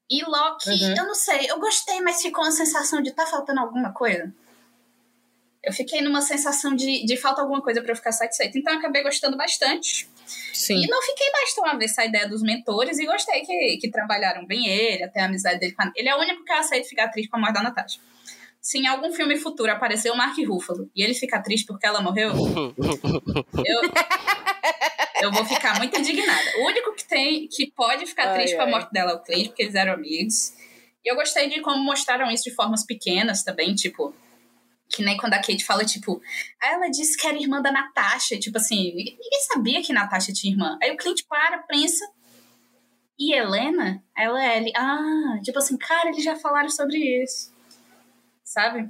[0.10, 0.96] E Loki, Uhum.
[0.98, 4.32] eu não sei, eu gostei, mas ficou uma sensação de tá faltando alguma coisa.
[5.64, 8.58] Eu fiquei numa sensação de, de falta alguma coisa pra eu ficar satisfeita.
[8.58, 10.10] Então eu acabei gostando bastante.
[10.54, 10.84] Sim.
[10.84, 14.46] E não fiquei mais tão avessa a ideia dos mentores e gostei que, que trabalharam
[14.46, 15.92] bem ele, até a amizade dele com a...
[15.96, 18.00] Ele é o único que eu aceito ficar triste com a morte da Natasha.
[18.62, 22.02] Se em algum filme futuro aparecer o Mark Ruffalo e ele ficar triste porque ela
[22.02, 22.32] morreu,
[23.66, 23.82] eu,
[25.22, 26.50] eu vou ficar muito indignada.
[26.60, 28.72] O único que tem que pode ficar Ai, triste com a ai.
[28.72, 30.54] morte dela é o Clint, porque eles eram amigos.
[31.04, 34.16] E eu gostei de como mostraram isso de formas pequenas também, tipo.
[34.96, 36.22] Que nem quando a Kate fala, tipo,
[36.62, 38.38] ela disse que era irmã da Natasha.
[38.38, 40.78] Tipo assim, ninguém sabia que Natasha tinha irmã.
[40.82, 42.06] Aí o Clint para, pensa.
[43.18, 44.04] E Helena?
[44.16, 44.72] Ela é ele.
[44.76, 47.52] Ah, tipo assim, cara, eles já falaram sobre isso.
[48.44, 48.90] Sabe?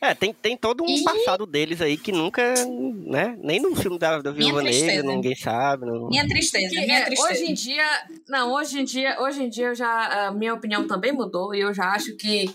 [0.00, 3.36] É, tem, tem todo um E- passado deles aí que nunca, né?
[3.42, 5.84] Nem no filme da, da Viúva Negra, ninguém sabe.
[5.84, 6.08] Não...
[6.08, 7.32] Minha tristeza, Que, minha é, tristeza.
[7.32, 7.84] hoje em dia,
[8.28, 11.60] não, hoje em dia, hoje em dia eu já, a minha opinião também mudou e
[11.60, 12.46] eu já acho que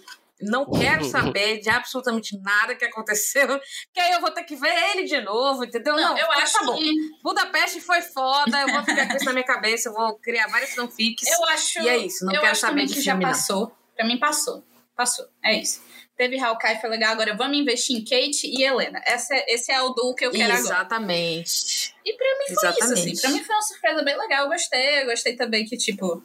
[0.44, 3.48] não quero saber de absolutamente nada que aconteceu,
[3.94, 5.96] que aí eu vou ter que ver ele de novo, entendeu?
[5.96, 6.78] Não, eu tá acho bom.
[6.78, 6.92] que.
[7.24, 10.74] Budapeste foi foda, eu vou ficar com isso na minha cabeça, eu vou criar várias
[10.74, 11.28] fanfics.
[11.28, 11.80] Eu acho.
[11.82, 13.22] E é isso, não eu quero acho saber também de que já não.
[13.22, 13.76] passou.
[13.96, 14.64] Pra mim passou.
[14.96, 15.26] Passou.
[15.44, 15.82] É isso.
[16.16, 17.12] Teve Hawkeye, foi legal.
[17.14, 19.02] Agora vamos investir em Kate e Helena.
[19.04, 20.60] Essa, é- esse é o duo que eu quero agora.
[20.60, 21.96] Exatamente.
[22.06, 23.12] E pra mim foi isso, Exatamente.
[23.14, 23.22] assim.
[23.22, 24.44] Pra mim foi uma surpresa bem legal.
[24.46, 25.02] Eu gostei.
[25.02, 26.24] Eu gostei também que, tipo.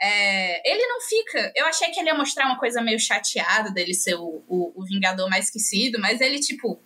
[0.00, 1.52] É, ele não fica.
[1.56, 4.84] Eu achei que ele ia mostrar uma coisa meio chateada dele ser o, o, o
[4.84, 6.80] Vingador mais esquecido, mas ele, tipo.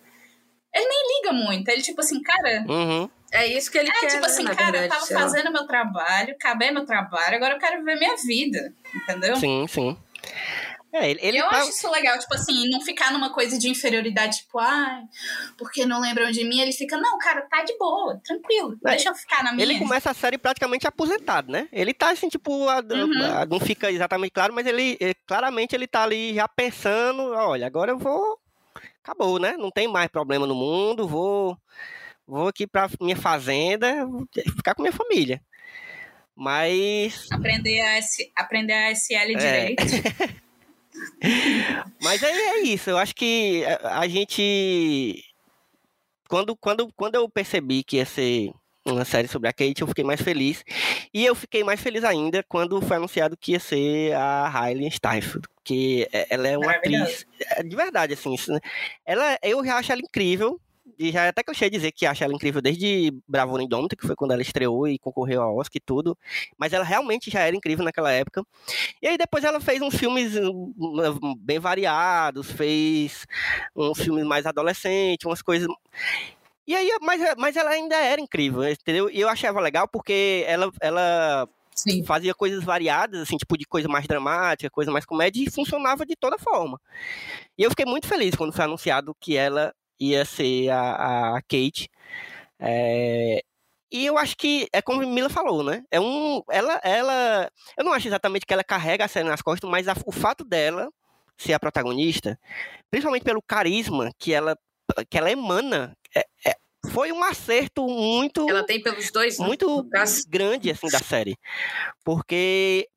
[0.73, 1.69] Ele nem liga muito.
[1.69, 2.65] Ele, tipo assim, cara.
[2.67, 3.09] Uhum.
[3.31, 5.17] É isso que ele É, quer, tipo né, assim, na cara, eu verdade, tava sei
[5.17, 8.73] fazendo meu trabalho, acabei meu trabalho, agora eu quero viver minha vida.
[8.93, 9.35] Entendeu?
[9.37, 9.97] Sim, sim.
[10.93, 13.67] É, ele, ele eu tá- acho isso legal, tipo assim, não ficar numa coisa de
[13.67, 15.01] inferioridade, tipo, ai,
[15.57, 19.09] porque não lembram de mim, ele fica, não, cara, tá de boa, tranquilo, É, deixa
[19.09, 19.63] eu ficar na minha.
[19.65, 21.67] Ele começa a série praticamente aposentado, né?
[21.71, 23.23] Ele tá assim, tipo, a- Uhum.
[23.23, 27.65] a- não fica exatamente claro, mas ele, ele- claramente ele tá ali já pensando, olha,
[27.65, 28.37] agora eu vou.
[29.03, 29.57] Acabou, né?
[29.57, 31.57] Não tem mais problema no mundo, vou.
[32.27, 34.07] Vou aqui pra minha fazenda,
[34.55, 35.41] ficar com minha família.
[36.35, 37.27] Mas.
[37.31, 37.99] Aprender a,
[38.43, 39.75] aprender a SL É.
[42.01, 45.23] Mas aí é isso, eu acho que a, a gente.
[46.27, 48.51] Quando, quando, quando eu percebi que ia ser
[48.85, 50.63] uma série sobre a Kate, eu fiquei mais feliz.
[51.13, 55.47] E eu fiquei mais feliz ainda quando foi anunciado que ia ser a Hailey Steinfeld.
[55.63, 57.25] Que é- ela é uma atriz.
[57.51, 58.35] é, De verdade, assim.
[58.49, 58.59] né?
[59.05, 60.59] Ela, eu já acho ela incrível.
[60.97, 63.63] E já é até que eu cheguei a dizer que acho ela incrível desde Bravura
[63.63, 66.17] Indômita, que foi quando ela estreou e concorreu ao Oscar e tudo.
[66.57, 68.45] Mas ela realmente já era incrível naquela época.
[69.01, 70.33] E aí depois ela fez uns filmes
[71.39, 73.25] bem variados, fez
[73.75, 75.67] uns filmes mais adolescentes, umas coisas.
[76.67, 79.09] E aí, mas, mas ela ainda era incrível, entendeu?
[79.09, 82.03] E eu achava legal porque ela, ela Sim.
[82.05, 86.15] fazia coisas variadas, assim, tipo de coisa mais dramática, coisa mais comédia, e funcionava de
[86.15, 86.79] toda forma.
[87.57, 91.89] E eu fiquei muito feliz quando foi anunciado que ela ia ser a, a Kate.
[92.59, 93.41] É,
[93.91, 95.83] E eu acho que é como a Mila falou, né?
[95.91, 99.69] É um, ela, ela, eu não acho exatamente que ela carrega a série nas costas,
[99.69, 100.89] mas a- o fato dela
[101.37, 102.39] ser a protagonista,
[102.89, 104.57] principalmente pelo carisma que ela,
[105.09, 106.55] que ela emana, é- é-
[106.91, 109.45] foi um acerto muito Ela tem pelos dois, né?
[109.45, 109.87] muito
[110.27, 111.35] grande assim da série.
[112.03, 112.87] Porque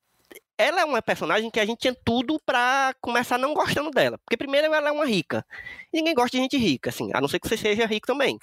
[0.59, 4.19] ela é uma personagem que a gente tinha tudo pra começar não gostando dela.
[4.19, 5.45] Porque primeiro ela é uma rica.
[5.93, 8.39] E ninguém gosta de gente rica, assim, a não ser que você seja rico também.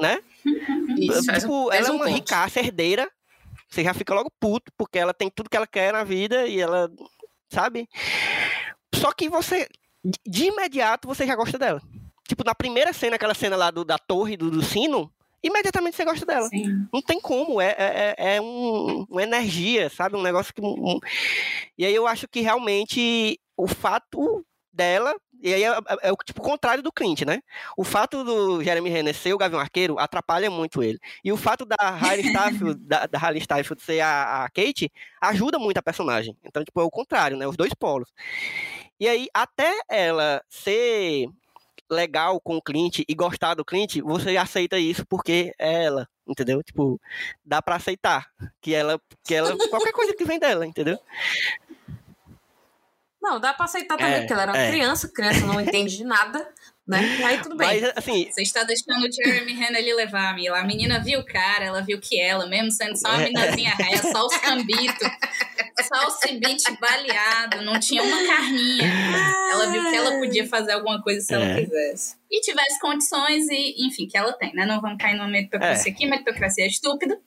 [0.00, 0.20] Né?
[0.98, 2.14] Isso, faz um- tipo, ela é um uma ponto.
[2.14, 3.10] ricaça herdeira.
[3.68, 6.60] Você já fica logo puto, porque ela tem tudo que ela quer na vida e
[6.60, 6.90] ela,
[7.50, 7.88] sabe?
[8.94, 9.68] Só que você,
[10.04, 11.82] de- de imediato, você já gosta dela.
[12.28, 15.12] Tipo, na primeira cena, aquela cena lá do, da torre, do, do sino,
[15.46, 16.48] imediatamente você gosta dela.
[16.48, 16.86] Sim.
[16.92, 20.16] Não tem como, é, é, é- é um, uma energia, sabe?
[20.16, 20.60] Um negócio que.
[20.60, 21.00] um-
[21.78, 25.78] e aí eu acho que realmente o fato dela E aí é, é,
[26.08, 27.40] é, o tipo contrário do Clint, né?
[27.76, 30.98] O fato do Jeremy Renner ser o Gavião Arqueiro atrapalha muito ele.
[31.24, 35.78] E o fato da Hailey Steinfeld, da, da Steinfeld ser a, a, Kate ajuda muito
[35.78, 36.36] a personagem.
[36.44, 37.46] Então, tipo, é o contrário, né?
[37.46, 38.10] Os dois polos.
[38.98, 41.28] E aí, até ela ser
[41.90, 46.62] legal com o Clint e gostar do Clint, você aceita isso porque é ela, entendeu?
[46.62, 47.00] Tipo,
[47.44, 48.26] dá para aceitar
[48.60, 50.98] que ela, que ela, qualquer coisa que vem dela, entendeu?
[53.20, 54.70] Não, dá pra aceitar também, é, porque ela era é.
[54.70, 56.48] criança, criança não entende de nada,
[56.86, 57.00] né?
[57.24, 57.80] Aí tudo bem.
[57.80, 58.30] Mas, assim...
[58.30, 60.60] Você está deixando o Jeremy Renner ali levar, Mila.
[60.60, 63.98] A menina viu o cara, ela viu que ela, mesmo sendo só uma meninazinha réia,
[64.02, 65.08] só os cambitos,
[65.82, 68.84] só o cibite baleado, não tinha uma carninha.
[69.50, 71.36] Ela viu que ela podia fazer alguma coisa se é.
[71.36, 72.16] ela quisesse.
[72.30, 74.64] E tivesse condições, e enfim, que ela tem, né?
[74.66, 75.94] Não vamos cair numa meritocracia é.
[75.94, 77.18] aqui, meritocracia é estúpida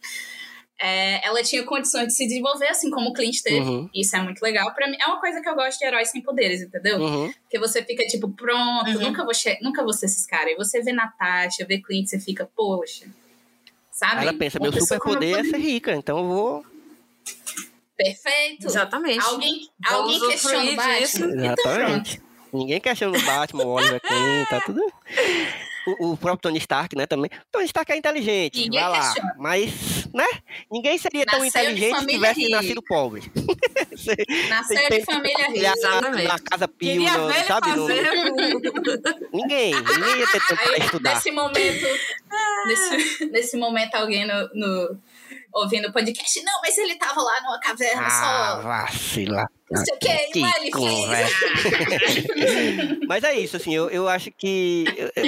[0.82, 3.60] é, ela tinha condições de se desenvolver, assim como o Clint teve.
[3.60, 3.89] Uhum.
[3.94, 4.74] Isso é muito legal.
[4.74, 6.98] para mim, é uma coisa que eu gosto de heróis sem poderes, entendeu?
[6.98, 7.34] Uhum.
[7.42, 9.02] Porque você fica tipo, pronto, uhum.
[9.02, 10.54] nunca, vou nunca vou ser esses caras.
[10.54, 13.06] E você vê Natasha, vê Clint, você fica, poxa.
[13.92, 14.22] Sabe?
[14.22, 16.65] Ela pensa, meu super poder é ser rica, então eu vou.
[17.98, 18.65] Perfeito.
[18.65, 19.20] Exatamente.
[19.20, 21.46] Alguém, alguém questiona o Batman.
[21.46, 22.22] Exatamente.
[22.54, 24.82] Ninguém questiona o Batman, o Oliver Queen, tá tudo
[26.00, 27.30] o, o, próprio Tony Stark, né, também.
[27.52, 29.00] Tony Stark é inteligente, Ninguém vai lá.
[29.00, 29.36] Questiona.
[29.38, 30.26] Mas, né,
[30.72, 32.56] ninguém seria Nasceu tão inteligente se tivesse rica.
[32.56, 33.22] nascido pobre.
[34.50, 35.74] Nasceu de família rica.
[35.78, 36.28] Exatamente.
[36.28, 37.02] Na casa Pio,
[37.48, 37.76] sabe?
[37.76, 37.88] No...
[39.34, 41.15] ninguém, ninguém ia ter tempo pra estudar.
[41.15, 41.88] Nesse momento,
[42.67, 45.00] nesse, nesse momento alguém no, no
[45.53, 46.43] ouvindo o podcast.
[46.43, 48.62] Não, mas ele tava lá numa caverna ah, só.
[48.62, 49.47] Vacila.
[49.71, 51.31] Não sei o que, que ele fez.
[53.07, 54.85] mas é isso, assim, eu, eu acho que.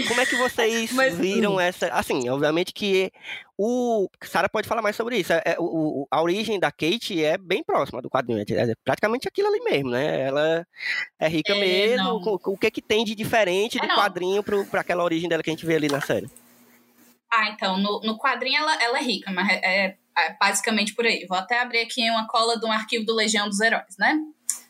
[0.08, 1.60] Como é que vocês mas, viram hum.
[1.60, 1.88] essa.
[1.90, 3.12] Assim, obviamente que
[3.56, 4.10] o.
[4.24, 5.32] Sara pode falar mais sobre isso.
[5.32, 8.42] É, o, a origem da Kate é bem próxima do quadrinho.
[8.42, 10.22] É praticamente aquilo ali mesmo, né?
[10.22, 10.66] Ela
[11.20, 12.10] é rica é, mesmo.
[12.26, 13.96] O, o que é que tem de diferente é, do não.
[13.96, 16.28] quadrinho para aquela origem dela que a gente vê ali na série?
[17.32, 21.26] Ah, então, no, no quadrinho ela, ela é rica, mas é, é basicamente por aí.
[21.28, 24.20] Vou até abrir aqui uma cola de um arquivo do Legião dos Heróis, né?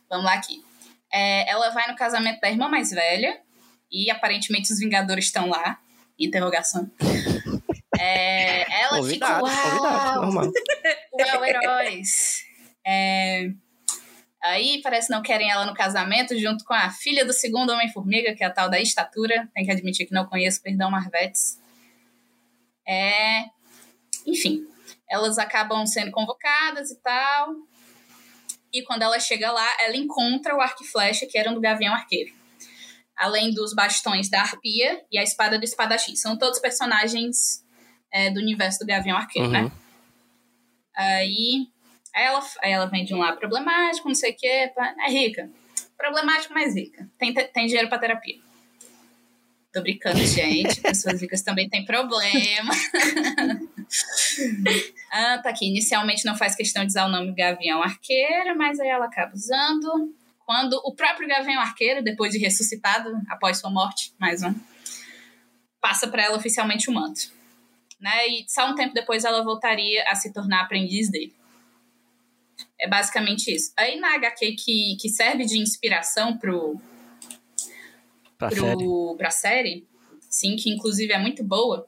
[0.09, 0.63] Vamos lá aqui.
[1.11, 3.39] É, ela vai no casamento da irmã mais velha
[3.91, 5.79] e aparentemente os Vingadores estão lá.
[6.17, 6.89] Interrogação.
[7.99, 10.51] É, ela convidado, fica, uau, normal.
[11.13, 12.43] uau, heróis.
[12.85, 13.49] É,
[14.43, 18.33] aí parece que não querem ela no casamento junto com a filha do segundo Homem-Formiga,
[18.35, 19.49] que é a tal da estatura.
[19.53, 21.59] Tem que admitir que não conheço, perdão, Marvetes.
[22.87, 23.45] É,
[24.25, 24.67] enfim,
[25.11, 27.53] elas acabam sendo convocadas e tal.
[28.73, 31.93] E quando ela chega lá, ela encontra o arco e flecha que eram do Gavião
[31.93, 32.33] Arqueiro.
[33.17, 36.15] Além dos bastões da Arpia e a espada do espadachim.
[36.15, 37.61] São todos personagens
[38.09, 39.63] é, do universo do Gavião Arqueiro, né?
[39.63, 39.65] uhum.
[39.65, 39.71] né?
[40.95, 41.67] Aí
[42.15, 44.71] ela, ela vem de um lado problemático, não sei o quê.
[45.05, 45.51] É rica.
[45.97, 47.09] Problemático, mas rica.
[47.17, 48.39] Tem, tem dinheiro pra terapia.
[49.71, 50.81] Tô brincando, gente.
[50.81, 52.73] Pessoas ricas também têm problema.
[55.09, 55.65] ah, tá aqui.
[55.65, 60.13] Inicialmente não faz questão de usar o nome Gavião Arqueiro, mas aí ela acaba usando.
[60.45, 64.53] Quando o próprio Gavião Arqueiro, depois de ressuscitado, após sua morte, mais um,
[65.79, 67.31] passa para ela oficialmente o manto.
[67.97, 68.27] Né?
[68.27, 71.33] E só um tempo depois ela voltaria a se tornar aprendiz dele.
[72.77, 73.71] É basicamente isso.
[73.77, 76.81] Aí na HQ que, que serve de inspiração pro,
[78.49, 79.17] pra, pro, série.
[79.17, 79.87] pra série,
[80.29, 81.87] sim, que inclusive é muito boa,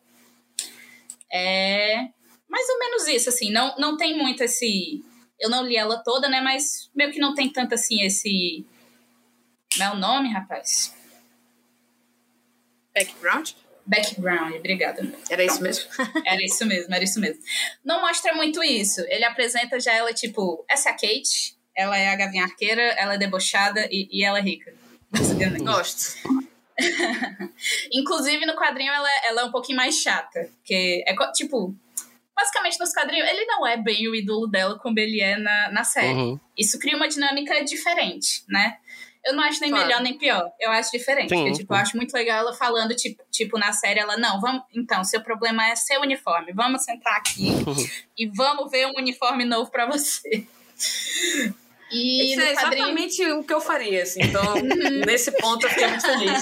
[1.32, 2.10] é
[2.48, 5.04] mais ou menos isso, assim, não, não tem muito esse...
[5.40, 8.64] Eu não li ela toda, né, mas meio que não tem tanto, assim, esse...
[9.74, 10.96] Como é o nome, rapaz?
[12.94, 13.54] Background?
[13.88, 15.02] Background, obrigada.
[15.32, 15.90] Era isso mesmo?
[16.24, 17.42] era isso mesmo, era isso mesmo.
[17.84, 19.02] Não mostra muito isso.
[19.08, 23.16] Ele apresenta já ela, tipo, essa é a Kate, ela é a gavinha arqueira, ela
[23.16, 24.76] é debochada e, e ela é rica.
[25.64, 26.44] Gosto.
[27.92, 30.50] Inclusive, no quadrinho, ela, ela é um pouquinho mais chata.
[30.58, 31.76] Porque é tipo.
[32.36, 35.84] Basicamente, nos quadrinhos, ele não é bem o ídolo dela como ele é na, na
[35.84, 36.14] série.
[36.14, 36.40] Uhum.
[36.58, 38.78] Isso cria uma dinâmica diferente, né?
[39.24, 39.86] Eu não acho nem claro.
[39.86, 40.52] melhor nem pior.
[40.60, 41.30] Eu acho diferente.
[41.30, 44.42] Sim, porque, tipo, eu acho muito legal ela falando, tipo, tipo, na série, ela, não,
[44.42, 44.64] vamos.
[44.74, 46.52] Então, seu problema é seu uniforme.
[46.52, 47.76] Vamos sentar aqui uhum.
[48.18, 50.46] e vamos ver um uniforme novo para você.
[51.94, 52.88] E Isso é quadrinho...
[52.88, 54.22] exatamente o que eu faria, assim.
[54.24, 54.56] Então,
[55.06, 56.42] nesse ponto, eu fiquei muito feliz.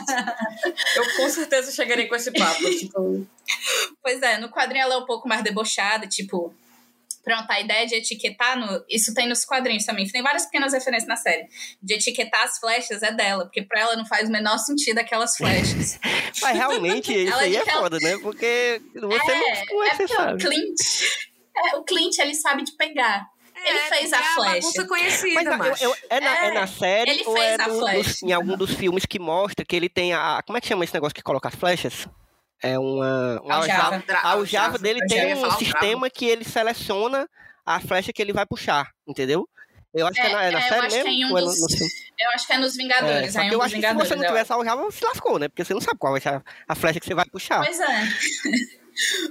[0.96, 2.64] Eu com certeza chegaria com esse papo.
[2.64, 3.28] Tipo...
[4.02, 6.54] Pois é, no quadrinho ela é um pouco mais debochada, tipo.
[7.24, 8.84] Pronto, a ideia de etiquetar no.
[8.90, 10.08] Isso tem nos quadrinhos também.
[10.08, 11.48] Tem várias pequenas referências na série.
[11.82, 15.36] De etiquetar as flechas é dela, porque pra ela não faz o menor sentido aquelas
[15.36, 16.00] flechas.
[16.42, 17.82] Mas realmente isso aí é ela...
[17.82, 18.18] foda, né?
[18.18, 19.84] Porque você é, não.
[19.84, 20.34] É, é porque sabe?
[20.34, 20.80] o Clint.
[21.56, 23.28] É, o Clint, ele sabe de pegar.
[23.66, 24.54] Ele fez a é Flash.
[24.56, 27.64] bagunça conhecida, Mas eu- eu- é, na, é É, na série ele ou fez é
[27.64, 27.96] a no- Flash.
[27.98, 30.42] nos- em algum dos filmes que mostra que ele tem a.
[30.46, 32.08] Como é que chama esse negócio que coloca as flechas?
[32.64, 33.40] É uma.
[33.44, 34.04] uma Aljava.
[34.22, 37.28] A aljava dele tem um sistema que ele seleciona
[37.66, 39.48] a flecha que ele vai puxar, entendeu?
[39.94, 41.10] Eu acho que é na, é na É, é, eu série acho que mesmo?
[41.10, 41.82] é em um é no- dos-?
[42.18, 43.36] Eu acho que é nos É, Vingadores.
[43.36, 45.04] aí que um eu dos acho que se você não tivesse a aljava, você se
[45.06, 45.50] lascou, né?
[45.50, 47.62] Porque você não sabe qual vai ser a, a flecha que você vai puxar.
[47.66, 48.08] Pois é.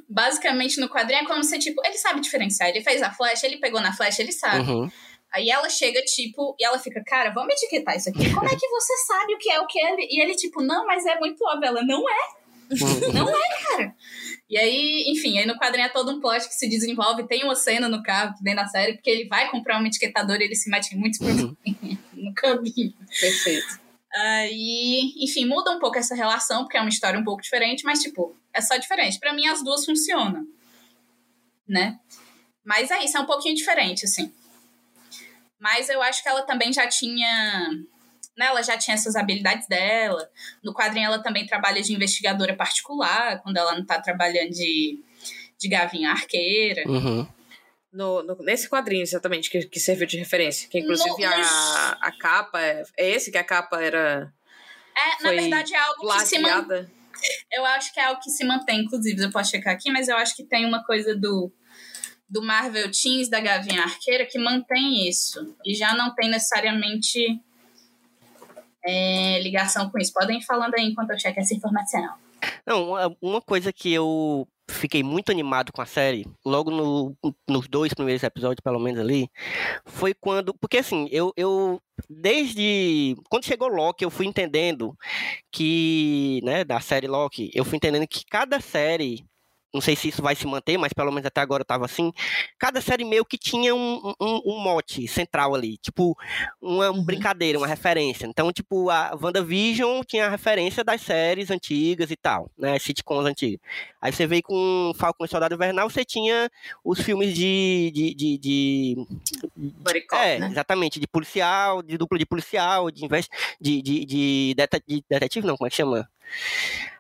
[0.09, 2.69] Basicamente, no quadrinho é como se, tipo, ele sabe diferenciar.
[2.69, 4.71] Ele fez a flecha, ele pegou na flecha, ele sabe.
[4.71, 4.91] Uhum.
[5.33, 8.33] Aí ela chega, tipo, e ela fica, cara, vamos etiquetar isso aqui.
[8.35, 9.95] Como é que você sabe o que é o que é?
[9.99, 11.69] E ele, tipo, não, mas é muito óbvio.
[11.69, 13.13] Ela, não é, Uhum.
[13.13, 13.95] não é, cara.
[14.49, 17.27] E aí, enfim, aí no quadrinho é todo um plot que se desenvolve.
[17.27, 20.37] Tem uma cena no carro que vem na série, porque ele vai comprar um etiquetador
[20.41, 21.57] e ele se mete em muitos problemas
[22.13, 22.95] no caminho.
[23.21, 23.81] Perfeito.
[24.13, 28.01] Aí, enfim, muda um pouco essa relação, porque é uma história um pouco diferente, mas,
[28.01, 29.19] tipo, é só diferente.
[29.21, 30.47] Pra mim, as duas funcionam,
[31.67, 31.99] né?
[32.65, 34.33] Mas é isso, é um pouquinho diferente, assim.
[35.59, 37.71] Mas eu acho que ela também já tinha.
[38.37, 40.29] Né, ela já tinha essas habilidades dela.
[40.63, 44.99] No quadrinho, ela também trabalha de investigadora particular, quando ela não tá trabalhando de,
[45.59, 46.89] de gavinha arqueira.
[46.89, 47.29] Uhum.
[47.93, 50.69] No, no- nesse quadrinho, exatamente, que, que serviu de referência.
[50.69, 52.61] Que inclusive No- a, a capa.
[52.61, 54.33] É, é esse que a capa era
[54.97, 56.89] É, na verdade, é algo que se mantém.
[57.53, 60.17] Eu acho que é algo que se mantém, inclusive, eu posso checar aqui, mas eu
[60.17, 61.53] acho que tem uma coisa do,
[62.29, 65.55] do Marvel Teens da Gavinha Arqueira que mantém isso.
[65.67, 67.41] E já não tem necessariamente
[68.85, 70.13] é, ligação com isso.
[70.13, 72.09] Podem ir falando aí enquanto eu checo essa informação.
[72.67, 77.17] Não, uma coisa que eu fiquei muito animado com a série, logo no-
[77.49, 79.29] nos dois primeiros episódios, pelo menos ali,
[79.85, 80.55] foi quando.
[80.55, 81.81] Porque assim, eu, eu.
[82.09, 83.15] Desde.
[83.29, 84.97] Quando chegou Loki, eu fui entendendo
[85.53, 86.41] que.
[86.45, 89.25] né, da série Loki, eu fui entendendo que cada série.
[89.73, 92.13] Não sei se isso vai se manter, mas pelo menos até agora estava assim.
[92.59, 95.77] Cada série meio que tinha um, um, um mote central ali.
[95.79, 96.17] Tipo,
[96.61, 97.05] uma Uhum.
[97.05, 98.27] brincadeira, uma referência.
[98.27, 102.79] Então, tipo, a WandaVision tinha a referência das séries antigas e tal, né?
[102.79, 103.61] Sitcoms antigas.
[104.03, 106.51] Aí você veio com Falcon e Soldado Invernal, você tinha
[106.85, 107.93] os filmes de.
[107.95, 109.07] de, de, de-
[109.57, 110.49] Buddy Cop, é, né?
[110.49, 113.31] exatamente, de policial, de dupla de policial, de, invest,
[113.61, 116.09] de, de, de, de detetive, não, como é que chama?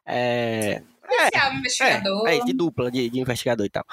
[0.06, 0.82] É,
[1.16, 2.28] Policial, é, investigador.
[2.28, 3.84] é, de dupla, de, de investigador e tal.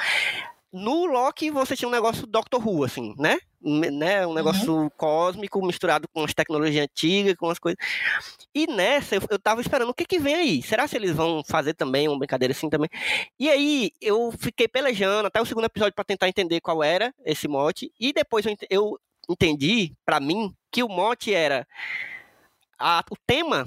[0.72, 3.40] No Loki, você tinha um negócio Doctor Who, assim, né?
[3.62, 4.28] Né?
[4.28, 7.80] Um negócio cósmico misturado com as tecnologias antigas, com as coisas.
[8.54, 10.62] E nessa, eu, eu tava esperando o que que vem aí.
[10.62, 12.90] Será se eles vão fazer também uma brincadeira assim também?
[13.40, 17.48] E aí, eu fiquei pelejando até o segundo episódio pra tentar entender qual era esse
[17.48, 17.92] mote.
[18.00, 19.00] E depois eu, eu
[19.30, 21.66] entendi, pra mim, que o mote era...
[22.78, 23.66] a- o tema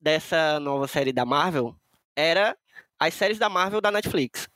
[0.00, 1.74] dessa nova série da Marvel
[2.16, 2.56] era
[3.00, 4.46] as séries da Marvel da Netflix.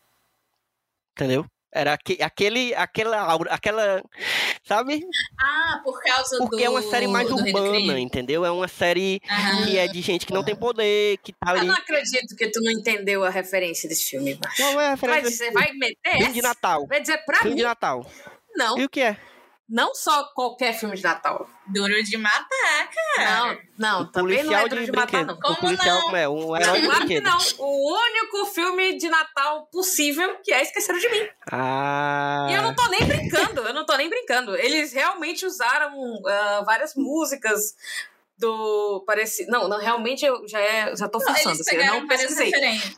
[1.16, 1.44] Entendeu?
[1.76, 4.00] Era aque- aquele, aquela, aura- aquela,
[4.62, 5.00] sabe?
[5.40, 6.48] Ah, por causa do.
[6.48, 8.44] Porque é uma série mais urbana, entendeu?
[8.44, 9.64] É uma série Aham.
[9.64, 11.66] que é de gente que não tem poder, que tá Eu ali.
[11.66, 14.38] não acredito que tu não entendeu a referência desse filme.
[14.57, 15.30] Qual é a Vai referência?
[15.30, 16.42] dizer, vai meter Filme de?
[16.42, 16.87] Natal.
[16.87, 17.57] Vai dizer pra Filme mim?
[17.57, 18.07] de Natal.
[18.57, 19.16] Não, E o que é?
[19.68, 21.48] Não só qualquer filme de Natal.
[21.66, 23.37] Duro de matar, cara.
[23.37, 25.35] Não, não, também não é Duro de de Matar, não.
[25.35, 26.16] O Como policial não?
[26.16, 26.29] é?
[26.29, 27.38] Um herói de Claro que não.
[27.59, 31.29] O único filme de Natal possível que é Esqueceram de Mim.
[31.50, 32.46] Ah.
[32.50, 34.55] E eu não tô nem brincando, eu não tô nem brincando.
[34.57, 35.94] Eles realmente usaram
[36.27, 37.74] ah, várias músicas
[38.38, 39.05] do.
[39.07, 39.47] Parece...
[39.47, 41.51] Não, não, realmente eu já, é, já tô Não, forçando.
[41.51, 42.51] eles assim, eu pegaram não pesquisei.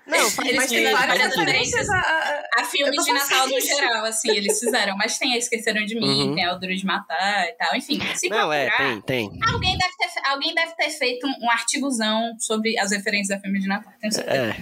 [0.06, 4.04] Não, eles Mas tem fizeram várias referências a- a- a filmes de Natal no geral,
[4.06, 4.96] assim, eles fizeram.
[4.96, 6.34] Mas tem a Esqueceram de Mim, Uhum.
[6.34, 7.76] tem a O Duro de Matar e tal.
[7.76, 9.40] Enfim, se Não, é, procurar, tem, tem.
[9.52, 13.58] alguém, deve ter, alguém deve ter feito um, um artigozão sobre as referências a filme
[13.60, 13.92] de Natal.
[14.00, 14.36] Tenho certeza.
[14.36, 14.56] É.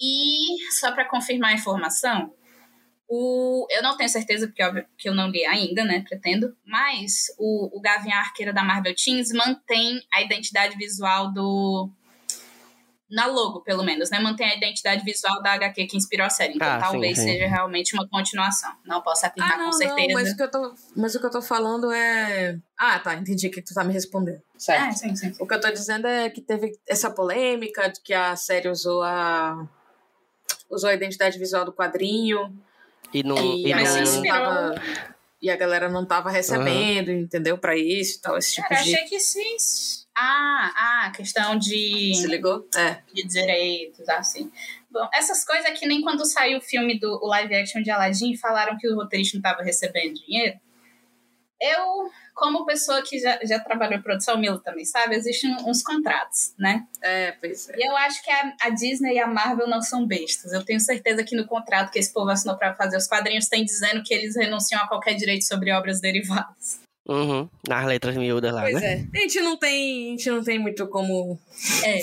[0.00, 2.32] E, só pra confirmar a informação,
[3.12, 6.04] o, eu não tenho certeza, porque óbvio que eu não li ainda, né?
[6.08, 6.56] Pretendo.
[6.64, 11.90] Mas o, o Gavião Arqueiro da Marvel Teens mantém a identidade visual do.
[13.10, 14.20] Na logo, pelo menos, né?
[14.20, 16.54] Mantém a identidade visual da HQ que inspirou a série.
[16.54, 17.24] Então Ah, sim, talvez sim.
[17.24, 18.72] seja realmente uma continuação.
[18.86, 20.06] Não posso afirmar Ah, não, com certeza.
[20.06, 22.60] não, mas o, que eu tô, mas o que eu tô falando é.
[22.78, 24.40] Ah, tá, entendi o que tu tá me respondendo.
[24.56, 24.84] Certo.
[24.84, 25.32] É, sim, sim.
[25.40, 29.02] O que eu tô dizendo é que teve essa polêmica de que a série usou
[29.02, 29.68] a.
[30.70, 32.56] usou a identidade visual do quadrinho.
[33.12, 33.36] E não.
[33.36, 34.02] E, E a Mas se não...
[34.02, 34.38] inspirou.
[34.38, 34.74] tava,
[35.42, 37.56] e a galera não tava recebendo, entendeu?
[37.56, 38.94] Pra isso e tal, esse tipo Cara, de.
[38.94, 39.56] achei que sim.
[40.14, 40.72] Ah,
[41.06, 42.14] ah, questão de.
[42.14, 42.68] Se ligou?
[42.76, 42.98] É.
[43.14, 44.50] de direitos, assim.
[44.90, 47.90] Bom, essas coisas é que nem quando saiu o filme do o live action de
[47.90, 50.58] Aladdin falaram que o roteirista não estava recebendo dinheiro.
[51.60, 52.10] Eu,
[52.40, 56.86] como pessoa que já, já trabalhou em produção, Milo também sabe, existem uns contratos, né?
[57.02, 57.76] É, pois é.
[57.76, 60.50] E eu acho que a, a, Disney e a Marvel não são bestas.
[60.54, 63.62] Eu tenho certeza que no contrato que esse povo assinou para fazer os quadrinhos tem
[63.62, 66.80] dizendo que eles renunciam a qualquer direito sobre obras derivadas.
[67.06, 68.92] Uhum, nas letras miúdas lá, pois né?
[69.12, 69.18] é.
[69.18, 71.38] A gente não tem, a gente não tem muito como
[71.84, 72.00] É,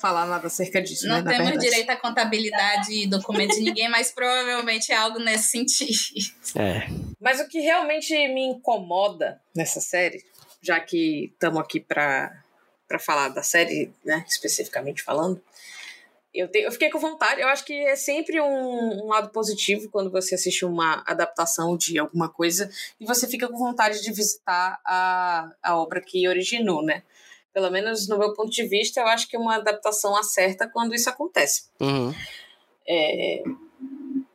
[0.00, 1.32] falar nada acerca disso, Não né?
[1.32, 1.68] temos verdade.
[1.68, 5.98] direito à contabilidade e documentos de ninguém, mas provavelmente é algo nesse sentido.
[6.54, 6.86] É.
[7.20, 10.24] Mas o que realmente me incomoda nessa série,
[10.62, 12.42] já que estamos aqui para
[13.00, 15.40] falar da série, né, especificamente falando,
[16.32, 17.40] eu, te- eu fiquei com vontade.
[17.40, 21.98] Eu acho que é sempre um, um lado positivo quando você assiste uma adaptação de
[21.98, 27.02] alguma coisa e você fica com vontade de visitar a, a obra que originou, né?
[27.52, 31.10] Pelo menos no meu ponto de vista, eu acho que uma adaptação acerta quando isso
[31.10, 32.14] acontece Uhum.
[32.86, 33.42] é,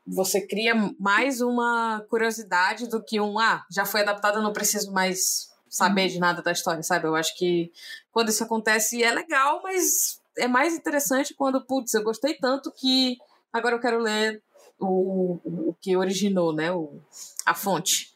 [0.05, 4.91] você cria mais uma curiosidade do que um ah, já foi adaptado, eu não preciso
[4.91, 7.07] mais saber de nada da história, sabe?
[7.07, 7.71] Eu acho que
[8.11, 13.17] quando isso acontece é legal, mas é mais interessante quando, putz, eu gostei tanto que
[13.51, 14.41] agora eu quero ler
[14.79, 16.71] o, o que originou, né?
[16.71, 17.01] O,
[17.45, 18.13] a fonte.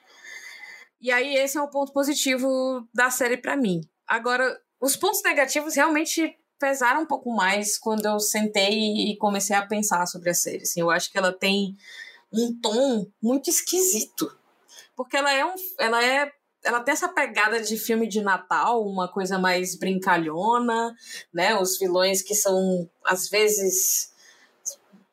[1.02, 3.82] E aí esse é um ponto positivo da série pra mim.
[4.08, 9.66] Agora, os pontos negativos realmente pesaram um pouco mais quando eu sentei e comecei a
[9.66, 10.64] pensar sobre a série.
[10.64, 11.76] Assim, eu acho que ela tem
[12.32, 14.38] um tom muito esquisito.
[14.96, 15.56] Porque ela é um.
[15.80, 16.32] Ela é.
[16.62, 20.94] Ela tem essa pegada de filme de Natal, uma coisa mais brincalhona,
[21.34, 21.58] né?
[21.58, 24.09] Os vilões que são, às vezes,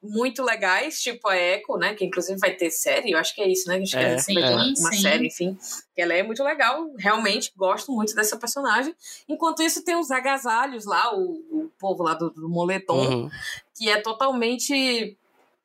[0.09, 1.95] muito legais, tipo a Echo, né?
[1.95, 3.79] Que inclusive vai ter série, eu acho que é isso, né?
[3.79, 5.01] Acho que É, vai ter uma, sim, uma sim.
[5.03, 5.59] série, enfim.
[5.97, 8.95] Ela é muito legal, realmente, gosto muito dessa personagem.
[9.29, 13.31] Enquanto isso, tem os agasalhos lá, o, o povo lá do, do moletom, Uhum.
[13.75, 15.17] que é totalmente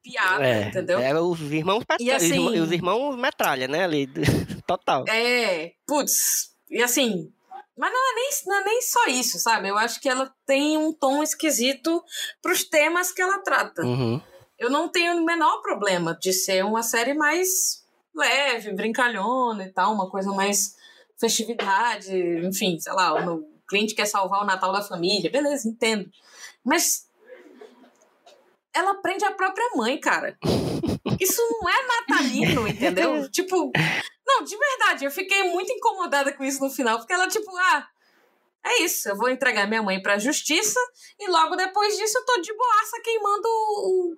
[0.03, 0.99] piada, É, entendeu?
[0.99, 3.83] é os irmãos E assim- os, os irmãos metralha, né?
[3.83, 4.09] Ali,
[4.65, 5.05] total.
[5.07, 7.31] É, putz, e assim.
[7.77, 9.69] Mas não é, nem, não é nem só isso, sabe?
[9.69, 12.03] Eu acho que ela tem um tom esquisito
[12.41, 13.81] pros temas que ela trata.
[13.83, 14.21] Uhum.
[14.62, 17.84] Eu não tenho o menor problema de ser uma série mais
[18.16, 20.76] leve, brincalhona e tal, uma coisa mais
[21.20, 26.07] festividade, enfim, sei lá, o cliente quer salvar o Natal da família, beleza, entendo.
[26.64, 27.09] Mas
[28.72, 30.38] ela prende a própria mãe, cara.
[31.20, 33.30] Isso não é natalino, entendeu?
[33.34, 33.72] tipo,
[34.28, 37.88] não, de verdade, eu fiquei muito incomodada com isso no final, porque ela, tipo, ah,
[38.64, 40.80] é isso, eu vou entregar minha mãe pra justiça
[41.20, 44.16] e logo depois disso eu tô de boaça queimando o,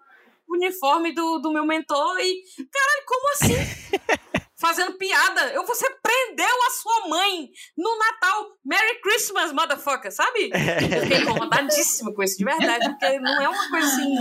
[0.48, 2.44] o uniforme do, do meu mentor e.
[2.72, 4.34] Caralho, como assim?
[4.58, 5.52] Fazendo piada.
[5.54, 8.58] Eu, você prendeu a sua mãe no Natal.
[8.64, 10.52] Merry Christmas, motherfucker, sabe?
[10.54, 14.16] Eu fiquei incomodadíssima com isso, de verdade, porque não é uma coisa assim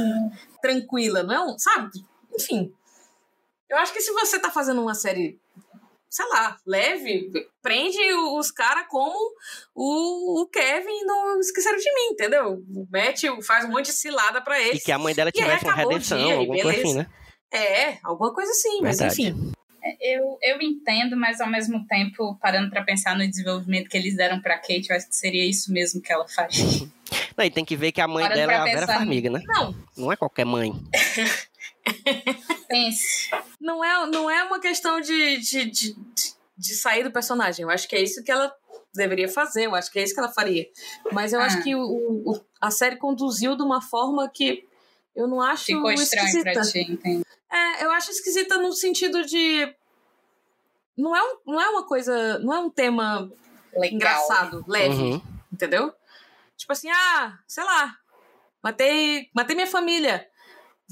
[0.61, 1.59] tranquila, não é um.
[1.59, 1.91] Sabe?
[2.35, 2.75] Enfim.
[3.71, 5.41] Eu acho que se você tá fazendo uma série,
[6.13, 7.31] sei lá, leve,
[7.63, 7.99] prende
[8.37, 9.17] os caras como
[9.75, 12.63] o, o Kevin no Esqueceram de Mim, entendeu?
[12.91, 14.85] Mete, faz um monte de cilada pra E eles.
[14.85, 17.07] que a mãe dela E tivesse uma redenção, dia, e alguma coisa assim, né?
[17.51, 19.53] É, alguma coisa assim, mas enfim.
[20.01, 24.39] Eu, eu entendo, mas ao mesmo tempo, parando pra pensar no desenvolvimento que eles deram
[24.41, 26.63] pra Kate, eu acho que seria isso mesmo que ela faria.
[27.37, 29.31] Não, e tem que ver que a mãe Parando dela é a Vera pensar Farmiga,
[29.31, 29.41] né?
[29.47, 30.73] Não, Não é qualquer mãe.
[32.69, 33.31] Pense.
[33.61, 35.97] não é, não é uma questão de, de, de,
[36.57, 37.63] de- sair do personagem.
[37.65, 38.55] Eu acho que é isso que ela
[38.95, 39.67] deveria fazer.
[39.67, 40.67] Eu acho que é isso que ela faria.
[41.13, 41.45] Mas eu Ah.
[41.47, 44.67] acho que o, o- a série conduziu de uma forma que
[45.15, 46.53] eu não acho Ficou estranho esquisita.
[46.53, 47.25] pra ti, entende?
[47.51, 49.75] É, eu acho esquisita no sentido de.
[50.97, 52.39] Não é, um, não é uma coisa.
[52.39, 53.31] Não é um tema
[53.75, 53.95] Legal.
[53.95, 55.23] engraçado, leve, Uhum.
[55.53, 55.93] entendeu?
[56.57, 57.97] Tipo assim, ah, sei lá,
[58.63, 60.27] matei, matei minha família.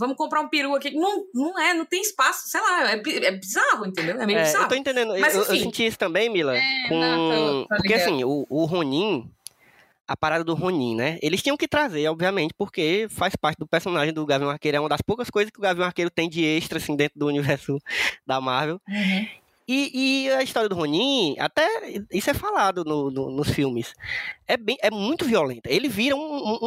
[0.01, 0.90] Vamos comprar um peru aqui.
[0.90, 4.20] Não, não é, não tem espaço, sei lá, é, é bizarro, entendeu?
[4.20, 4.64] É meio É, bizarro.
[4.64, 5.14] eu tô entendendo.
[5.18, 5.64] Mas, eu, eu enfim.
[5.64, 6.57] senti isso também, Mila.
[6.57, 6.98] É, com...
[6.98, 9.30] não, tô- tô porque assim, o, o Ronin,
[10.09, 11.18] a parada do Ronin, né?
[11.22, 14.78] Eles tinham que trazer, obviamente, porque faz parte do personagem do Gavião Arqueiro.
[14.78, 17.26] É uma das poucas coisas que o Gavião Arqueiro tem de extra, assim, dentro do
[17.28, 17.78] universo
[18.26, 18.80] da Marvel.
[18.88, 19.28] Uhum.
[19.68, 21.64] E, e a história do Ronin, até
[22.11, 23.94] isso é falado no- no- nos filmes,
[24.48, 25.70] é, bem, é muito violenta.
[25.70, 26.59] Ele vira um, um-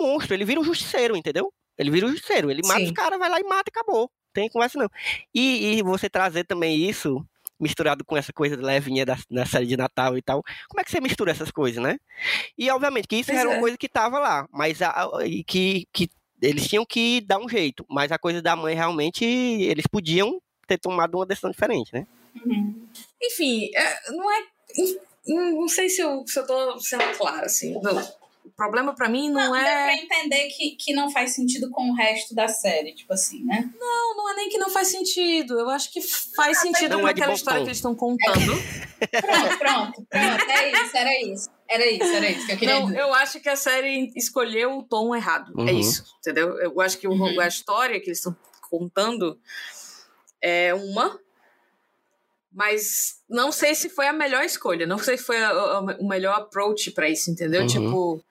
[0.00, 1.52] um monstro, ele vira um justiceiro, entendeu?
[1.78, 2.86] Ele vira um justiceiro, ele mata Sim.
[2.86, 4.10] os caras, vai lá e mata e acabou.
[4.32, 4.88] Tem conversa não.
[5.34, 7.24] E, e você trazer também isso,
[7.58, 10.90] misturado com essa coisa levinha da, da série de Natal e tal, como é que
[10.90, 11.96] você mistura essas coisas, né?
[12.56, 13.52] E obviamente que isso Pois era é.
[13.54, 16.08] uma coisa que tava lá, mas a, a- e que, que
[16.42, 17.84] eles tinham que dar um jeito.
[17.88, 22.06] Mas a coisa da mãe realmente, eles podiam ter tomado uma decisão diferente, né?
[22.44, 22.86] Uhum.
[23.22, 24.44] Enfim, é, não é.
[25.26, 27.72] Não sei se eu, se eu tô sendo clara, assim.
[27.82, 27.96] Não.
[28.56, 29.62] Problema para mim não, não é.
[29.64, 33.44] Dá pra entender que, que não faz sentido com o resto da série, tipo assim,
[33.44, 33.70] né?
[33.78, 35.58] Não, não é nem que não faz sentido.
[35.58, 36.00] Eu acho que
[36.34, 38.52] faz sentido não com é aquela história que eles estão contando.
[39.10, 40.50] Pronto, pronto, pronto.
[40.50, 41.50] É isso, era isso.
[41.68, 43.00] Era isso, era isso que eu queria Não, dizer.
[43.00, 45.52] eu acho que a série escolheu o tom errado.
[45.58, 45.78] É Uhum.
[45.80, 46.56] isso, entendeu?
[46.58, 47.40] Eu acho que o- Uhum.
[47.40, 48.34] a história que eles estão
[48.70, 49.38] contando
[50.40, 51.18] é uma,
[52.52, 54.86] mas não sei se foi a melhor escolha.
[54.86, 57.62] Não sei se foi a- a- o melhor approach pra isso, entendeu?
[57.62, 57.66] Uhum.
[57.66, 58.24] Tipo.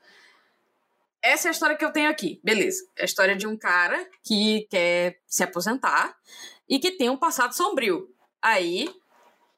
[1.26, 2.39] Essa é a história que eu tenho aqui.
[2.43, 2.88] Beleza.
[2.95, 6.15] É a história de um cara que quer se aposentar
[6.69, 8.07] e que tem um passado sombrio.
[8.39, 8.88] Aí,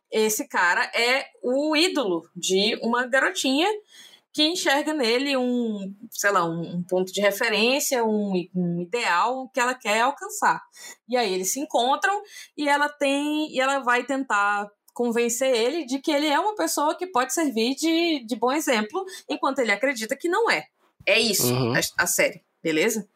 [0.09, 3.67] esse cara é o ídolo de uma garotinha
[4.31, 9.75] que enxerga nele um, sei lá, um, ponto de referência, um, um ideal que ela
[9.75, 10.61] quer alcançar.
[11.09, 12.21] E aí eles se encontram
[12.55, 16.95] e ela tem e ela vai tentar convencer ele de que ele é uma pessoa
[16.95, 20.65] que pode servir de, de bom exemplo, enquanto ele acredita que não é.
[21.07, 21.73] É isso Uhum.
[21.73, 23.07] a, a série, beleza?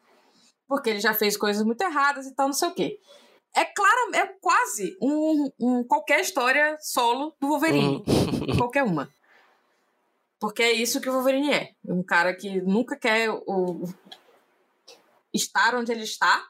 [0.66, 2.98] Porque ele já fez coisas muito erradas e tal, não sei o quê.
[3.54, 8.56] É claro, é quase um, um qualquer história solo do Wolverine Uhum.
[8.56, 9.12] qualquer uma.
[10.40, 11.72] Porque é isso que o Wolverine é.
[11.84, 13.84] Um cara que nunca quer o...
[15.32, 16.42] estar onde ele está,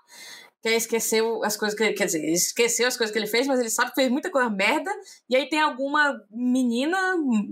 [0.62, 1.92] quer esquecer o- as coisas que.
[1.92, 4.48] Quer dizer, esqueceu as coisas que ele fez, mas ele sabe que fez muita coisa
[4.48, 4.90] merda.
[5.28, 6.96] E aí tem alguma menina,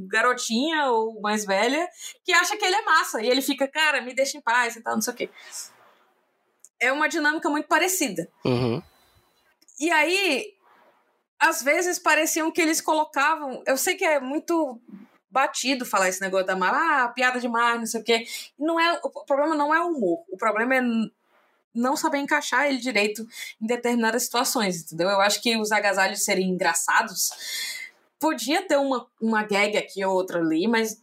[0.08, 1.88] garotinha ou mais velha,
[2.24, 3.20] que acha que ele é massa.
[3.22, 5.30] E ele fica, cara, me deixa em paz e tal, não sei o quê.
[6.80, 8.28] É uma dinâmica muito parecida.
[8.44, 8.80] Uhum.
[9.78, 10.54] E aí,
[11.38, 13.62] às vezes pareciam que eles colocavam.
[13.66, 14.80] Eu sei que é muito
[15.30, 18.24] batido falar esse negócio da Marvel, ah, piada demais, não sei o quê.
[18.58, 20.24] Não é, o problema não é o humor.
[20.28, 20.80] O problema é
[21.74, 23.26] não saber encaixar ele direito
[23.60, 25.08] em determinadas situações, entendeu?
[25.08, 27.30] Eu acho que os agasalhos serem engraçados
[28.18, 31.02] podia ter uma, uma gag aqui ou outra ali, mas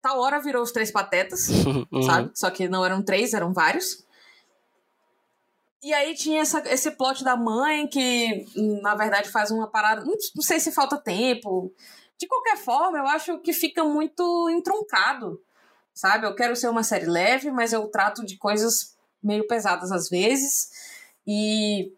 [0.00, 1.48] tal hora virou os três patetas
[1.92, 2.02] Uhum.
[2.02, 2.30] sabe?
[2.34, 4.04] Só que não eram três, eram vários.
[5.82, 8.44] E aí tinha essa, esse plot da mãe que,
[8.82, 10.04] na verdade, faz uma parada.
[10.04, 11.72] Não, não sei se falta tempo.
[12.18, 15.40] De qualquer forma, eu acho que fica muito entroncado,
[15.92, 16.26] sabe?
[16.26, 20.70] Eu quero ser uma série leve, mas eu trato de coisas meio pesadas às vezes
[21.26, 21.92] e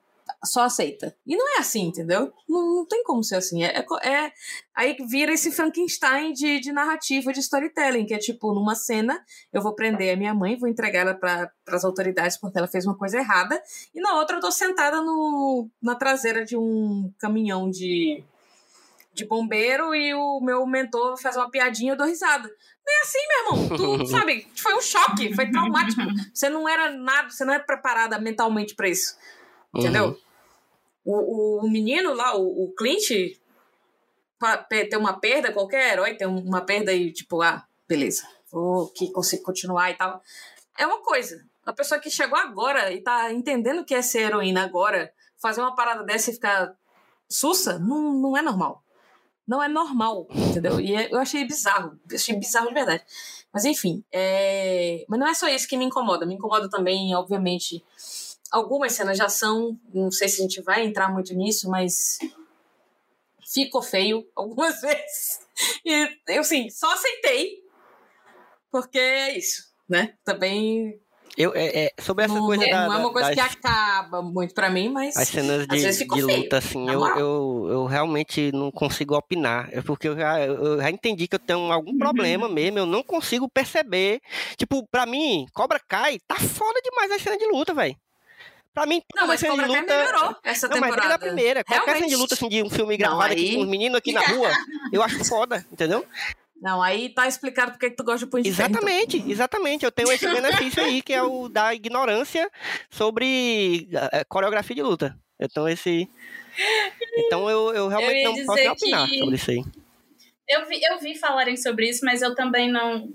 [0.44, 1.16] só aceita.
[1.26, 2.32] E não é assim, entendeu?
[2.48, 3.64] Não, não tem como ser assim.
[3.64, 4.32] É, é é-
[4.74, 9.60] aí vira esse Frankenstein de, de narrativa, de storytelling, que é tipo, numa cena, eu
[9.60, 12.96] vou prender a minha mãe, vou entregar ela para as autoridades porque ela fez uma
[12.96, 13.60] coisa errada,
[13.94, 18.22] e na outra eu tô sentada no, na traseira de um caminhão de,
[19.12, 22.48] de bombeiro e o meu mentor faz uma piadinha eu dou risada.
[22.88, 23.76] Não é assim, meu irmão.
[23.98, 26.00] Tu sabe, foi um choque, foi traumático.
[26.32, 29.16] Você não era nada, você não é preparada mentalmente para isso.
[29.74, 30.06] Entendeu?
[30.06, 30.16] Uhum.
[31.04, 33.08] O, o menino lá, o, o Clint,
[34.68, 39.10] pe- tem uma perda, qualquer herói tem uma perda e tipo, ah, beleza, vou que
[39.12, 40.22] consigo continuar e tal.
[40.78, 41.44] É uma coisa.
[41.66, 45.60] A pessoa que chegou agora e tá entendendo o que é ser heroína agora, fazer
[45.60, 46.74] uma parada dessa e ficar
[47.28, 48.82] sussa, não, não é normal.
[49.48, 50.78] Não é normal, entendeu?
[50.78, 51.98] E é- eu achei bizarro.
[52.10, 53.02] Eu achei bizarro de verdade.
[53.50, 55.06] Mas enfim, é...
[55.08, 56.26] mas não é só isso que me incomoda.
[56.26, 57.82] Me incomoda também, obviamente,
[58.52, 59.80] algumas cenas de ação.
[59.94, 62.18] Não sei se a gente vai entrar muito nisso, mas
[63.50, 65.40] ficou feio algumas vezes.
[65.82, 67.64] E eu, assim, só aceitei.
[68.70, 70.14] Porque é isso, né?
[70.22, 71.00] Também
[71.40, 74.20] Eu, é, é, sobre essa não, coisa não da, é uma coisa das, que acaba
[74.20, 75.16] muito pra mim, mas.
[75.16, 79.68] as cenas de, de luta, assim, eu, eu, eu realmente não consigo opinar.
[79.70, 81.98] É porque eu já, eu já entendi que eu tenho algum Uhum.
[81.98, 84.20] problema mesmo, eu não consigo perceber.
[84.56, 87.96] Tipo, pra mim, Cobra Kai tá foda demais a cena de luta, velho.
[88.74, 89.96] Pra mim, Não, mas cena Cobra de luta.
[89.96, 91.08] melhorou essa Não, mas temporada.
[91.08, 91.64] desde a primeira.
[91.64, 92.16] Qualquer cena de Realmente.
[92.20, 94.50] luta assim, de um filme Não, gravado aqui aí- com os meninos aqui na rua,
[94.92, 96.04] eu acho foda, entendeu?
[96.60, 98.82] Não, aí tá explicado porque que tu gosta de Punho de Ferro, então.
[98.82, 99.84] Exatamente, exatamente.
[99.84, 102.50] Eu tenho esse benefício aí, que é o da ignorância
[102.90, 105.16] sobre eh, coreografia de luta.
[105.38, 106.08] Eu tenho esse.
[107.16, 109.64] Então eu, eu realmente ia não posso opinar sobre isso aí.
[110.48, 113.08] Eu vi, eu vi falarem sobre isso, mas eu também não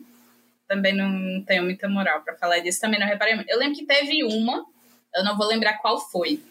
[0.67, 3.49] também não tenho muita moral pra falar disso, também não reparei muito.
[3.49, 4.65] Eu lembro que teve uma,
[5.13, 6.41] eu não vou lembrar qual foi,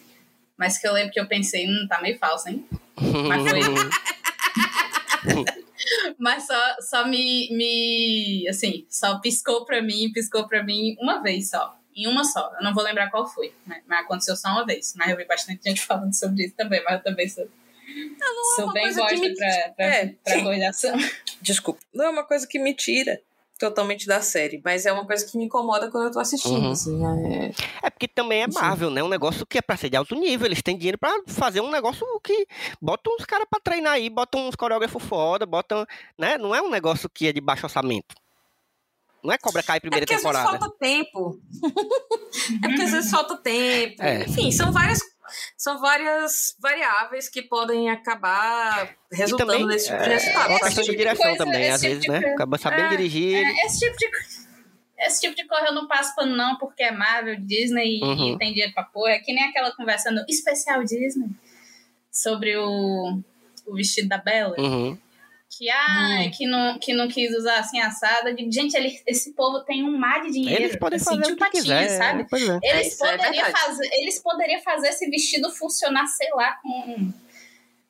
[0.55, 2.65] mas que eu lembro que eu pensei, hum, tá meio falso, hein?
[3.27, 3.59] Mas foi.
[6.17, 8.47] Mas só, só me, me.
[8.49, 11.77] Assim, só piscou pra mim, piscou pra mim uma vez só.
[11.95, 12.51] Em uma só.
[12.57, 13.53] Eu não vou lembrar qual foi.
[13.67, 13.81] Né?
[13.87, 14.93] Mas aconteceu só uma vez.
[14.95, 16.83] Mas eu vi bastante gente falando sobre isso também.
[16.83, 17.47] Mas eu também sou.
[18.55, 20.33] sou uma bem coisa que bosta me- pra, pra, É, pra.
[21.41, 21.79] Desculpa.
[21.93, 23.21] Não é uma coisa que me tira
[23.69, 26.71] totalmente da série, mas é uma coisa que me incomoda quando eu tô assistindo, Uhum.
[26.71, 27.05] assim.
[27.05, 27.51] É...
[27.83, 28.59] É porque também é Sim.
[28.59, 29.01] Marvel, né?
[29.01, 30.45] Um negócio que é pra ser de alto nível.
[30.47, 32.45] Eles têm dinheiro pra fazer um negócio que.
[32.81, 35.85] Botam uns caras pra treinar aí, botam uns coreógrafos foda, botam.
[36.17, 36.37] Né?
[36.37, 38.15] Não é um negócio que é de baixo orçamento.
[39.23, 40.45] Não é Cobra Kai primeira é porque temporada.
[40.45, 41.39] Às vezes falta tempo.
[42.63, 44.03] é porque às vezes falta tempo.
[44.03, 44.23] É.
[44.23, 44.99] Enfim, são várias,
[45.57, 50.49] são várias variáveis que podem acabar resultando também, nesse tipo de é, resultado.
[50.49, 52.19] uma Faz questão de direção coisa, também, esse às tipo vezes, de né?
[52.21, 52.35] coisa.
[52.35, 53.35] Acaba sabendo É, dirigir.
[53.35, 54.09] É, esse tipo de
[55.05, 58.35] esse tipo de coisa eu não passo pano não, porque é Marvel, Disney Uhum.
[58.35, 59.09] e tem dinheiro pra pôr.
[59.09, 61.27] É que nem aquela conversa no especial Disney
[62.11, 63.19] sobre o,
[63.65, 64.55] o vestido da Bella.
[64.57, 64.97] Uhum.
[65.57, 66.31] Que, ah, Hum.
[66.31, 68.29] que, não, que não quis usar assim assada.
[68.31, 70.63] Eu digo, gente, ele, esse povo tem um mar de dinheiro.
[70.63, 71.89] Eles podem assim, fazer o que patinhas, quiser.
[71.97, 72.25] sabe?
[72.33, 72.67] É.
[72.67, 73.59] É, Eles, isso é poderiam verdade.
[73.65, 77.11] fazer, eles poderiam fazer esse vestido funcionar, sei lá, com.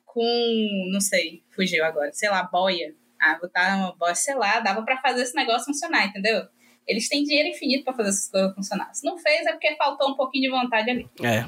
[0.04, 0.90] Com.
[0.92, 2.12] Não sei, fugiu agora.
[2.12, 2.94] Sei lá, boia.
[3.20, 6.42] Ah, botar uma boia, sei lá, dava pra fazer esse negócio funcionar, entendeu?
[6.86, 8.92] Eles têm dinheiro infinito pra fazer essas coisas funcionar.
[8.94, 11.08] Se não fez, é porque faltou um pouquinho de vontade ali.
[11.22, 11.44] É.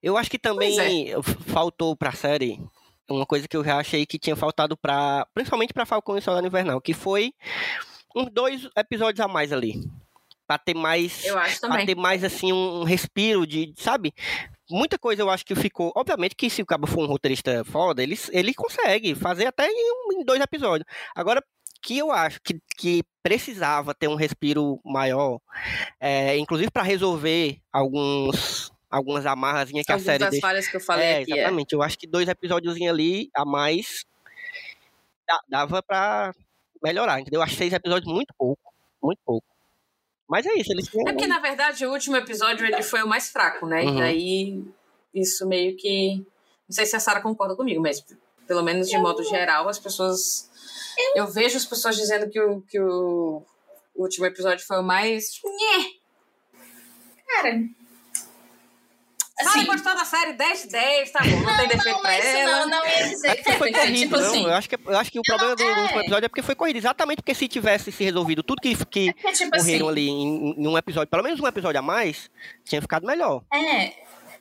[0.00, 0.76] Eu acho que também
[1.12, 2.60] Pois f- faltou pra série
[3.08, 6.46] uma coisa que eu já achei que tinha faltado para, principalmente pra Falcão e Soldado
[6.46, 7.32] Invernal, que foi
[8.14, 9.80] uns dois episódios a mais ali.
[10.46, 11.86] Pra ter mais Eu acho pra também.
[11.86, 14.14] ter mais assim um respiro de, sabe?
[14.70, 15.92] Muita coisa eu acho que ficou.
[15.96, 20.20] Obviamente que se o cabo for um roteirista foda, ele, ele consegue fazer até em,
[20.20, 20.86] em dois episódios.
[21.16, 21.42] Agora,
[21.82, 25.40] que eu acho que, que precisava ter um respiro maior,
[26.00, 30.46] é, inclusive para resolver alguns algumas amarrazinhas que a Algumas série das deixa.
[30.46, 31.32] falhas que eu falei É, aqui.
[31.32, 31.36] é.
[31.38, 31.72] exatamente.
[31.72, 34.04] Eu acho que dois episódios ali a mais
[35.48, 36.32] dava pra
[36.82, 37.38] melhorar, entendeu?
[37.40, 38.60] Eu acho seis episódios muito pouco.
[39.02, 39.46] Muito pouco.
[40.28, 43.30] Mas é isso, eles É porque, na verdade, o último episódio ele foi o mais
[43.30, 43.82] fraco, né?
[43.82, 43.96] Uhum.
[43.96, 44.64] E daí,
[45.14, 46.16] isso meio que.
[46.68, 48.04] Não sei se a Sara concorda comigo, mas
[48.46, 50.50] pelo menos de modo geral, as pessoas.
[51.14, 53.42] Eu vejo as pessoas dizendo que o, que o
[53.94, 55.40] último episódio foi o mais.
[55.44, 55.90] Nhé!
[57.28, 57.60] Cara.
[59.46, 62.18] Sara Assim, gostou da série 10 de 10, tá bom, não, tem defeito não, pra
[62.18, 62.66] isso ela.
[62.66, 64.26] não, não ia dizer É que foi corrido, Tipo não.
[64.26, 65.82] assim, eu, acho que, eu acho que o problema do, do é.
[65.82, 66.76] último episódio é porque foi corrido.
[66.76, 70.54] Exatamente porque se tivesse se resolvido tudo que, que é tipo assim, morreram ali em,
[70.58, 72.30] em um episódio, pelo menos um episódio a mais,
[72.64, 73.42] tinha ficado melhor.
[73.52, 73.92] É,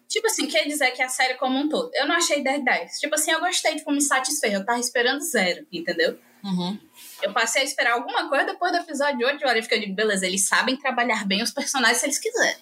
[0.07, 1.91] tipo assim, quer dizer que a série como um todo.
[1.93, 2.99] Eu não achei 10 10.
[2.99, 4.53] Tipo assim, eu gostei, tipo, me satisfez.
[4.53, 6.17] Eu tava esperando zero, entendeu?
[6.43, 6.77] Uhum.
[7.23, 9.57] Eu passei a esperar alguma coisa depois do episódio de 8 horas.
[9.57, 12.57] Eu fiquei, eu digo, beleza, eles sabem trabalhar bem os personagens se eles quiserem.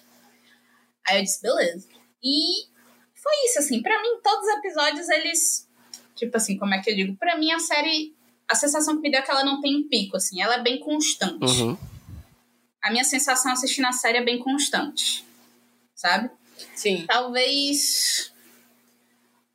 [1.06, 1.86] Aí eu disse, beleza.
[2.24, 2.66] E
[3.14, 3.82] foi isso, assim.
[3.82, 5.68] Pra mim, todos os episódios, eles.
[6.16, 7.16] Tipo assim, como é que eu digo?
[7.16, 8.14] Pra mim, a série.
[8.48, 10.40] A sensação que me deu é que ela não tem um pico, assim.
[10.40, 11.44] Ela é bem constante.
[11.44, 11.76] Uhum.
[12.82, 15.24] A minha sensação assistindo a série é bem constante.
[15.94, 16.30] Sabe?
[16.74, 17.04] Sim.
[17.06, 18.32] Talvez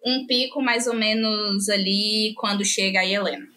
[0.04, 3.48] um pico mais ou menos ali quando chega a Helena.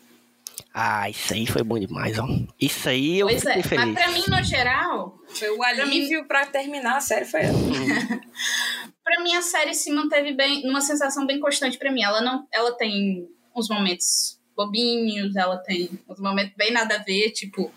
[0.74, 2.26] Ah, isso aí foi bom demais, ó.
[2.60, 3.84] Isso aí eu pois é, fiquei feliz.
[3.86, 7.58] mas pra mim, no geral, Foi o alívio pra terminar a série, foi ela.
[9.04, 12.02] Pra mim a série se manteve bem, numa sensação bem constante pra mim.
[12.02, 17.30] Ela não, ela tem uns momentos bobinhos, ela tem uns momentos bem nada a ver,
[17.30, 17.72] tipo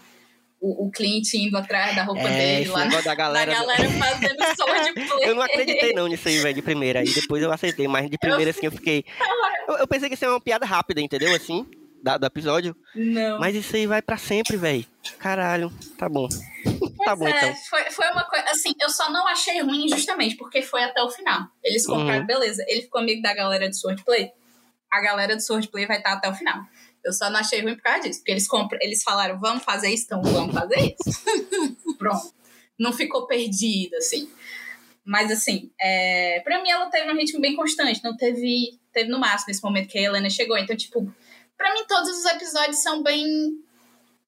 [0.61, 3.51] o, o Clint indo atrás da roupa É, dele lá na, da da galera.
[3.53, 5.30] galera fazendo swordplay.
[5.30, 6.99] Eu não acreditei não nisso aí, velho, de primeira.
[7.01, 9.03] Aí depois eu aceitei, mas de primeira, assim, eu fiquei.
[9.67, 11.34] Eu, eu pensei que ia ser uma piada rápida, entendeu?
[11.36, 11.65] Assim,
[12.03, 12.76] da- do episódio.
[12.95, 13.39] Não.
[13.39, 14.86] Mas isso aí vai pra sempre, velho.
[15.17, 16.28] Caralho, tá bom.
[17.06, 17.56] Tá bom, Pois é, então.
[17.70, 18.45] foi, foi uma coisa.
[18.49, 21.47] Assim, eu só não achei ruim justamente porque foi até o final.
[21.64, 22.26] Eles compraram, Uhum.
[22.28, 22.64] beleza.
[22.68, 24.32] Ele ficou amigo da galera de Swordplay.
[24.91, 26.58] A galera do Swordplay vai estar até o final.
[27.03, 28.20] Eu só não achei ruim por causa disso.
[28.20, 31.24] Porque eles, compram, eles falaram, vamos fazer isso, então vamos fazer isso.
[31.97, 32.34] Pronto.
[32.80, 34.30] Não ficou perdido, assim.
[35.06, 38.03] Mas, assim, é, pra mim ela teve um ritmo bem constante.
[38.03, 40.58] Não teve, teve no máximo esse momento que a Helena chegou.
[40.58, 41.14] Então, tipo,
[41.56, 43.64] pra mim todos os episódios são bem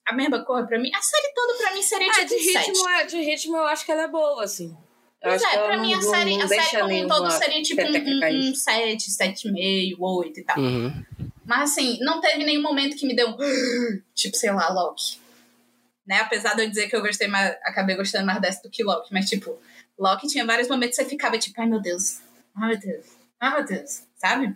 [0.08, 0.90] a mesma cor pra mim.
[0.94, 3.66] A série toda pra mim seria Ah, tipo de um ritmo, é- de ritmo eu
[3.66, 4.76] acho que ela é boa, assim.
[5.22, 7.82] Eu Pois é, pra não- mim a série, a série como um todo seria tipo
[7.82, 10.58] um 7, 7,5, 8 e tal.
[10.60, 10.94] Uhum.
[11.46, 13.38] Mas assim, não teve nenhum momento que me deu um.
[14.14, 15.20] Tipo, sei lá, Loki.
[16.06, 16.20] Né?
[16.20, 17.56] Apesar de eu dizer que eu gostei mais.
[17.64, 19.12] Acabei gostando mais dessa do que Loki.
[19.14, 19.58] Mas, tipo,
[19.98, 22.20] Loki tinha vários momentos que você ficava tipo, ai meu Deus.
[22.56, 23.06] Ai meu Deus.
[23.40, 24.04] Ai meu Deus.
[24.18, 24.56] Sabe?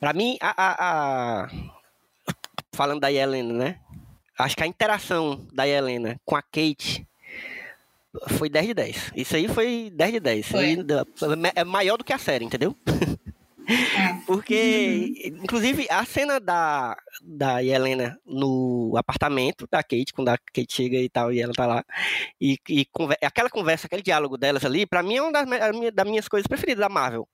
[0.00, 1.48] Pra mim, a, a- a-
[2.74, 3.80] Falando da Helena, né?
[4.38, 7.06] Acho que a interação da Helena com a Kate
[8.36, 9.12] foi 10 de 10.
[9.16, 10.40] Isso aí foi 10 de 10.
[10.46, 10.64] Isso Foi.
[10.64, 11.04] aí dá-
[11.54, 12.74] é maior do que a série, entendeu?
[12.86, 13.68] É.
[14.26, 20.96] Porque, inclusive, a cena da, da Helena no apartamento da Kate, quando a Kate chega
[20.96, 21.84] e tal, e ela tá lá,
[22.40, 25.92] e, e conver- aquela conversa, aquele diálogo delas ali, pra mim é uma das, minha-
[25.92, 27.28] das minhas coisas preferidas da Marvel.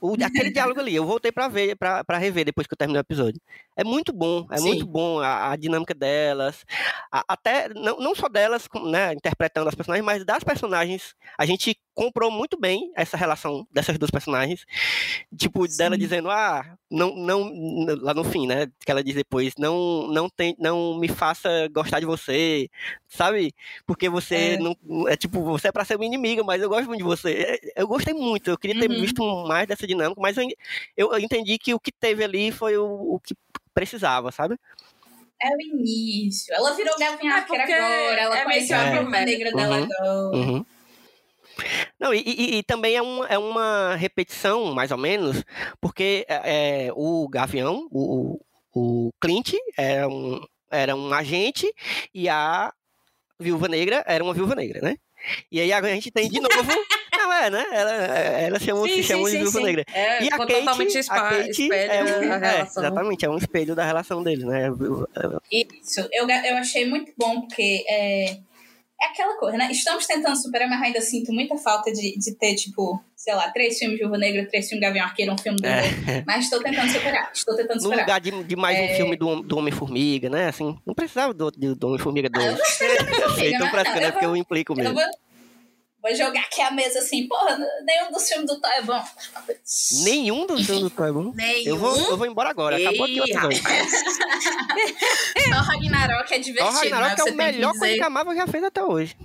[0.00, 3.02] O, aquele diálogo ali, eu voltei pra ver, pra rever depois que eu terminei o
[3.06, 3.40] episódio.
[3.76, 4.64] É muito bom, é Sim.
[4.66, 6.64] muito bom a, a dinâmica delas.
[7.10, 11.14] a- até, não, não só delas, né, interpretando as personagens, mas das personagens.
[11.38, 14.64] A gente comprou muito bem essa relação dessas duas personagens.
[15.36, 16.00] Tipo, dela Sim.
[16.00, 17.50] dizendo, ah, não, não,
[18.00, 22.00] lá no fim, né, que ela diz depois, não, não, tem, não me faça gostar
[22.00, 22.68] de você,
[23.08, 23.54] sabe?
[23.86, 24.56] Porque você É.
[24.58, 24.76] não,
[25.08, 27.60] é tipo, você é pra ser minha inimiga, mas eu gosto muito de você.
[27.76, 29.00] É, Eu gostei muito, eu queria ter Uhum.
[29.00, 33.14] visto mais dessa dinâmica, mas eu, eu entendi que o que teve ali foi o,
[33.14, 33.34] o que
[33.74, 34.56] precisava, sabe?
[35.40, 36.54] É o início.
[36.54, 38.20] Ela virou Gavinha É agora.
[38.20, 39.84] Ela é conheceu a viúva uma negra dela Uhum.
[39.84, 40.36] agora.
[40.36, 40.64] Uhum.
[41.98, 45.44] Não, e, e- e também é, um, é uma repetição, mais ou menos,
[45.80, 48.40] porque é, é, o Gavião, o, o
[48.74, 50.40] o Clint, era um,
[50.70, 51.70] era um agente
[52.14, 52.72] e a
[53.38, 54.96] Viúva Negra era uma Viúva Negra, né?
[55.50, 56.50] E aí a gente tem de novo.
[57.22, 57.64] Não, é, né?
[57.72, 59.84] Ela, ela chama, se chama de Viúva Negra.
[59.92, 62.82] É, E a ficou Kate, totalmente a Kate espelho é um, da é, relação.
[62.82, 64.68] exatamente, é um espelho da relação deles, né?
[65.50, 69.68] Isso, eu, eu achei muito bom, porque é, é aquela coisa, né?
[69.70, 73.78] Estamos tentando superar, mas ainda sinto muita falta de, de ter, tipo, sei lá, três
[73.78, 76.24] filmes de Viúva Negra, três filmes de Gavião Arqueiro, um filme do É.
[76.26, 78.04] Mas estou tentando superar, estou tentando No superar.
[78.06, 78.94] lugar de, de mais um É.
[78.96, 80.48] filme do, do Homem-Formiga, né?
[80.48, 82.58] Assim, não precisava do, do, do Homem-Formiga Ah, eu 2.
[82.58, 84.94] gostei do Eu sei, Homem-Formiga, então não, é eu porque vou- eu implico Eu mesmo.
[84.94, 85.04] vou,
[86.02, 89.02] vou jogar aqui a mesa assim, porra, nenhum dos filmes do Thor é bom.
[90.04, 91.32] Nenhum dos filmes do Thor é bom.
[91.34, 91.62] Nenhum.
[91.72, 92.76] Eu vou, eu vou embora agora.
[92.76, 93.62] Acabou aqui o episódio.
[95.48, 98.46] Thor Ragnarok é divertido, Thor Ragnarok mas é o melhor coisa que a Marvel já
[98.46, 99.16] fez até hoje.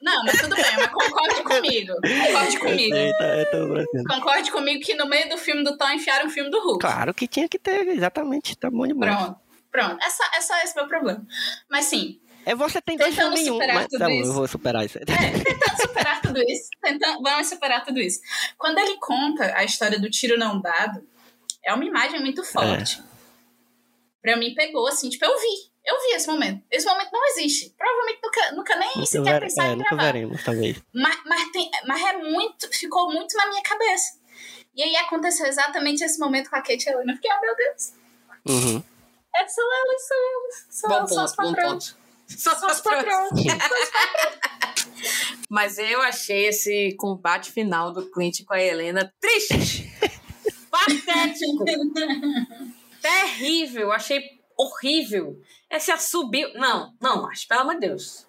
[0.00, 1.94] Não, mas tudo bem, mas concorde comigo.
[1.94, 2.96] Concorde comigo.
[2.96, 4.04] Eu tô brincando.
[4.04, 6.80] Concorde comigo que no meio do filme do Thor enfiaram o filme do Hulk.
[6.80, 8.56] Claro que tinha que ter, exatamente.
[8.56, 9.14] Tá bom demais.
[9.14, 9.40] Pronto.
[9.70, 10.02] Pronto.
[10.02, 11.24] É só, é só esse meu problema.
[11.68, 12.18] Mas sim,
[12.50, 13.54] É você tem dois Tentando filmes em um.
[13.54, 14.28] superar Mas, tudo tá bom, isso.
[14.30, 14.98] eu vou superar isso.
[14.98, 16.68] tentando superar tudo isso.
[16.82, 18.20] Tentando, vamos superar tudo isso.
[18.58, 21.06] Quando ele conta a história do tiro não dado,
[21.64, 23.02] é uma imagem muito forte.
[24.22, 25.70] Pra mim pegou, assim, tipo, eu vi.
[25.84, 26.62] Eu vi esse momento.
[26.70, 27.74] Esse momento não existe.
[27.76, 30.12] Provavelmente nunca, nunca nem Nunca, sequer ver- pensar é, em nunca gravar.
[30.12, 30.82] veremos, talvez.
[30.92, 32.68] Mas, mas, tem, mas é muito.
[32.70, 34.18] Ficou muito na minha cabeça.
[34.74, 37.12] E aí aconteceu exatamente esse momento com a Kate Helena.
[37.12, 37.92] Eu fiquei, oh meu Deus,
[38.46, 38.82] Uhum.
[39.34, 40.66] é, são elas, são elas.
[40.70, 41.90] São Bom elas, são as ponto, bom patroas.
[41.90, 41.99] ponto.
[42.38, 43.30] Só São as patroas.
[45.48, 49.90] Mas eu achei esse combate final do Clint com a Helena triste.
[50.70, 51.64] Patético.
[53.02, 53.90] Terrível.
[53.92, 54.22] Achei
[54.56, 55.40] horrível.
[55.70, 56.52] Esse assobio.
[56.54, 58.26] Não, não, acho, pelo amor de Deus.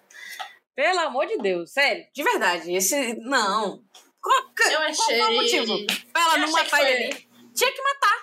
[0.74, 2.72] Pelo amor de Deus, sério, de verdade.
[2.72, 3.14] Esse.
[3.20, 3.82] Não.
[4.20, 4.38] Qual,
[4.70, 5.18] Eu qual achei.
[5.18, 5.86] foi o motivo?
[6.12, 7.28] Pra ela Eu não matar ele ali.
[7.54, 8.18] Tinha que matar.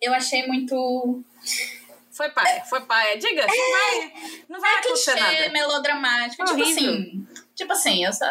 [0.00, 1.22] Eu achei muito.
[2.16, 3.18] Foi pai, foi pai.
[3.18, 4.12] Diga, não vai,
[4.48, 5.52] não vai É acontecer clichê, nada.
[5.52, 6.44] melodramático.
[6.44, 6.92] Tipo Horrível.
[6.92, 7.26] assim.
[7.56, 8.28] Tipo assim, essa,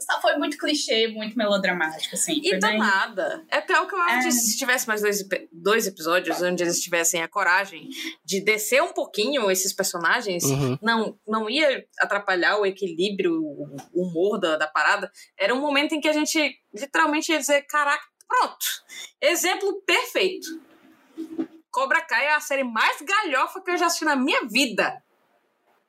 [0.00, 2.40] só foi muito clichê, muito melodramático, assim.
[2.42, 3.44] E do bem- nada.
[3.48, 4.18] É até o que eu É.
[4.20, 4.52] disse.
[4.52, 7.88] Se tivesse mais dois, dois episódios onde eles tivessem a coragem
[8.24, 10.78] de descer um pouquinho esses personagens, Uhum.
[10.82, 15.10] não, não ia atrapalhar o equilíbrio, o humor da, da parada.
[15.38, 18.66] Era um momento em que a gente literalmente ia dizer: caraca, pronto.
[19.20, 20.46] Exemplo perfeito.
[21.74, 25.02] Cobra Kai é a série mais galhofa que eu já assisti na minha vida.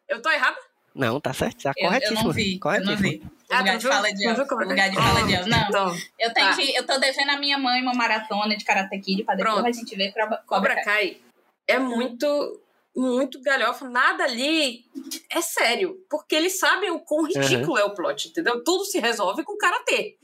[0.10, 0.58] Eu tô errada?
[0.96, 1.62] Não, tá certo.
[1.62, 2.24] Tá Eu, eu corretíssimo.
[2.24, 3.00] não vi, eu não corretíssimo.
[3.02, 3.18] vi.
[3.18, 3.92] O Ah, lugar tu de viu?
[3.94, 4.36] fala de Tu Elsa.
[4.36, 5.50] viu como é O que- lugar de fala de.
[5.50, 6.56] Não, Então, eu tenho Tá.
[6.56, 6.76] que.
[6.76, 9.68] Eu tô devendo a minha mãe uma maratona de Karate Kid pra depois Pronto.
[9.68, 10.84] a gente ver Cobra, Cobra Kai.
[10.84, 11.22] Kai
[11.68, 12.60] é muito,
[12.96, 13.88] muito galhofa.
[13.88, 14.84] Nada ali
[15.30, 16.04] é sério.
[16.10, 18.64] Porque eles sabem o quão ridículo é o plot, entendeu?
[18.64, 20.18] Tudo se resolve com karatê.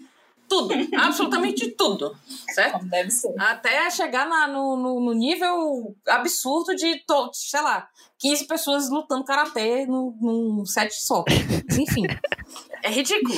[0.52, 0.74] Tudo.
[0.98, 2.14] absolutamente tudo.
[2.54, 2.74] Certo?
[2.80, 3.34] Como deve ser.
[3.40, 7.88] Até chegar na- no, no, no nível absurdo de, to- sei lá,
[8.20, 11.24] 15 pessoas lutando karatê num, num set só.
[11.80, 12.04] Enfim.
[12.84, 13.34] É ridículo.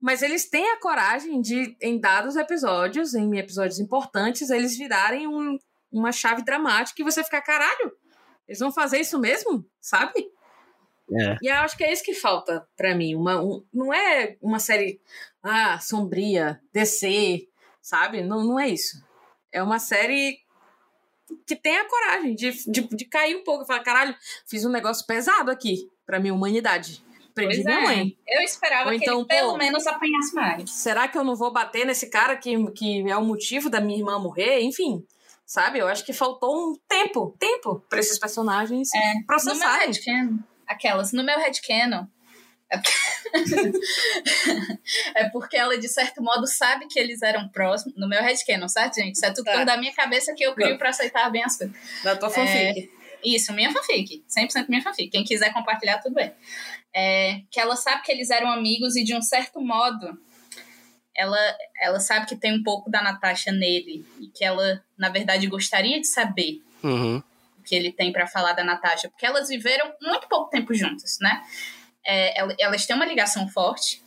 [0.00, 5.56] Mas eles têm a coragem de, em dados episódios, em episódios importantes, eles virarem um-
[5.92, 7.92] uma chave dramática e você ficar, caralho,
[8.48, 9.64] eles vão fazer isso mesmo?
[9.80, 10.12] Sabe?
[11.12, 11.36] É.
[11.42, 13.14] E eu acho que é isso que falta pra mim.
[13.14, 15.00] Uma, um- não é uma série
[15.44, 17.46] ah, sombria, DC,
[17.82, 18.22] sabe?
[18.22, 18.96] Não, não é isso.
[19.52, 20.38] É uma série
[21.46, 24.14] que tem a coragem de, de, de cair um pouco e falar, caralho,
[24.46, 27.02] fiz um negócio pesado aqui pra minha humanidade.
[27.34, 27.82] Prendi Pois minha é.
[27.82, 28.16] mãe.
[28.28, 30.70] Eu esperava Ou que então, ele pelo pô, menos apanhasse mais.
[30.70, 33.98] Será que eu não vou bater nesse cara que, que é o motivo da minha
[33.98, 34.60] irmã morrer?
[34.60, 35.04] Enfim,
[35.44, 35.80] sabe?
[35.80, 39.86] Eu acho que faltou um tempo, tempo pra esses personagens É, No meu processarem.
[39.86, 42.06] headcanon, aquelas, no meu headcanon,
[42.74, 43.78] é porque-
[45.14, 47.96] é porque ela, de certo modo, sabe que eles eram próximos.
[47.96, 49.14] No meu headcanon, certo, gente?
[49.16, 49.64] Isso é tudo Tá.
[49.64, 51.74] da minha cabeça que eu crio pra aceitar bem as coisas.
[52.02, 52.90] Da tua fanfic.
[53.24, 54.22] Isso, minha fanfic.
[54.28, 55.10] 100% minha fanfic.
[55.10, 56.32] Quem quiser compartilhar, tudo bem.
[56.94, 60.18] É, que ela sabe que eles eram amigos e, de um certo modo,
[61.16, 61.38] ela,
[61.80, 66.00] ela sabe que tem um pouco da Natasha nele e que ela, na verdade, gostaria
[66.00, 67.16] de saber Uhum.
[67.58, 71.16] o que ele tem pra falar da Natasha, porque elas viveram muito pouco tempo juntas,
[71.20, 71.42] né?
[72.06, 74.02] É, el- elas têm uma ligação forte,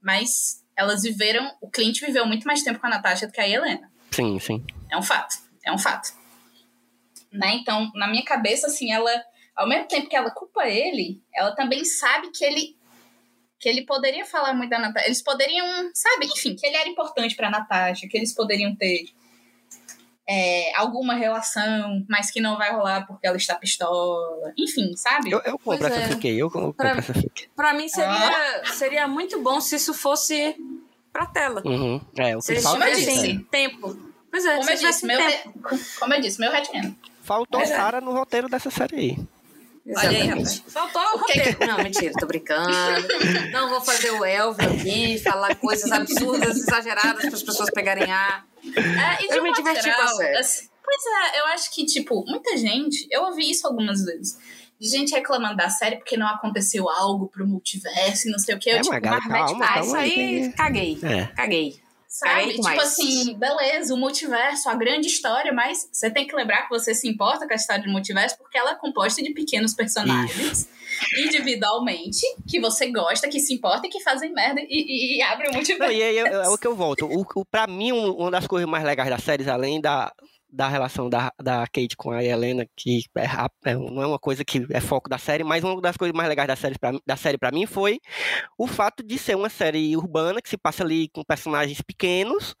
[0.00, 1.50] mas elas viveram.
[1.60, 3.90] O Clint viveu muito mais tempo com a Natasha do que a Helena.
[4.10, 4.64] Sim, sim.
[4.90, 5.36] É um fato.
[5.64, 6.10] É um fato.
[7.32, 7.54] Né?
[7.56, 9.10] Então, na minha cabeça, assim, ela,
[9.54, 12.76] ao mesmo tempo que ela culpa ele, ela também sabe que ele
[13.60, 15.06] que ele poderia falar muito da Natasha.
[15.06, 19.06] Eles poderiam, sabe, enfim, que ele era importante pra Natasha, que eles poderiam ter
[20.28, 24.52] é, alguma relação, mas que não vai rolar porque ela está pistola.
[24.58, 25.30] Enfim, sabe?
[25.30, 26.08] Eu, eu compro essa é.
[26.08, 27.48] fique aí, eu compro Pra- essa fique.
[27.56, 30.54] Pra mim seria, seria muito bom se isso fosse
[31.12, 31.62] pra tela.
[31.64, 32.00] Uhum.
[32.18, 33.98] É, o Se que eles falta é tivessem tempo.
[34.30, 35.68] Pois é, Como se eu disse, meu, tempo.
[35.70, 36.92] re- como eu disse, meu headcanon.
[37.22, 37.76] Faltou Pois é.
[37.76, 39.18] cara no roteiro dessa série aí.
[39.96, 40.62] Olha aí, Exatamente.
[40.68, 41.58] Faltou o roteiro.
[41.66, 42.68] Não, mentira, tô brincando.
[43.50, 48.44] Não vou fazer o Elvio aqui, falar coisas absurdas, exageradas para as pessoas pegarem ar.
[48.76, 50.36] É, e de Eu me diverti com a geral, série.
[50.36, 51.00] assim, pois
[51.34, 54.38] é, eu acho que, tipo, muita gente, eu ouvi isso algumas vezes,
[54.80, 58.58] de gente reclamando da série porque não aconteceu algo pro multiverso e não sei o
[58.58, 58.70] que.
[58.70, 60.98] Eu, É, tipo, cara, mas vai, calma, Ah, isso aí, caguei.
[61.02, 61.26] É.
[61.34, 61.80] Caguei.
[62.08, 62.48] Sabe?
[62.52, 62.78] Tipo demais.
[62.80, 67.06] assim, beleza, o multiverso, a grande história, mas você tem que lembrar que você se
[67.06, 70.68] importa com a história do multiverso porque ela é composta de pequenos personagens.
[71.18, 75.48] Individualmente, que você gosta, que se importa e que fazem merda e, e, e abrem
[75.48, 75.92] o Não, multiverso.
[75.92, 77.06] e aí é, é o que eu volto.
[77.06, 80.12] O, o, pra mim, um- uma das coisas mais legais das séries, além da,
[80.50, 84.44] da relação da, da Kate com a Helena, que é, é, não é uma coisa
[84.44, 87.00] que é foco da série, mas uma das coisas mais legais da série, pra, mim-
[87.06, 88.00] da série pra mim foi
[88.56, 92.54] o fato de ser uma série urbana que se passa ali com personagens pequenos,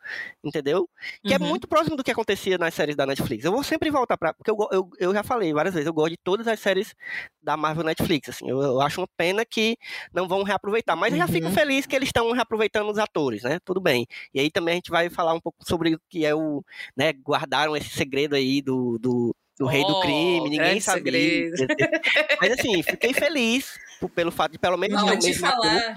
[0.44, 0.88] entendeu?
[1.24, 1.48] Que é Uhum.
[1.48, 3.44] muito próximo do que acontecia nas séries da Netflix.
[3.44, 4.34] Eu vou sempre voltar pra.
[4.34, 6.94] Porque eu, eu, eu já falei várias vezes, eu gosto de todas as séries
[7.42, 8.28] da Marvel Netflix.
[8.28, 9.76] Assim, eu, eu acho uma pena que
[10.12, 10.94] não vão reaproveitar.
[10.96, 11.52] Mas eu já fico Uhum.
[11.54, 13.58] feliz que eles estão reaproveitando os atores, né?
[13.64, 14.06] Tudo bem.
[14.34, 16.62] E aí também a gente vai falar um pouco sobre o que é o.
[16.96, 17.12] né?
[17.12, 18.98] Guardaram esse segredo aí do.
[18.98, 21.50] do do rei do Oh, crime, ninguém sabia.
[22.40, 23.76] Mas assim, fiquei feliz
[24.14, 25.60] pelo fato de pelo menos Não ter vou o te mesmo ator.
[25.64, 25.94] falar.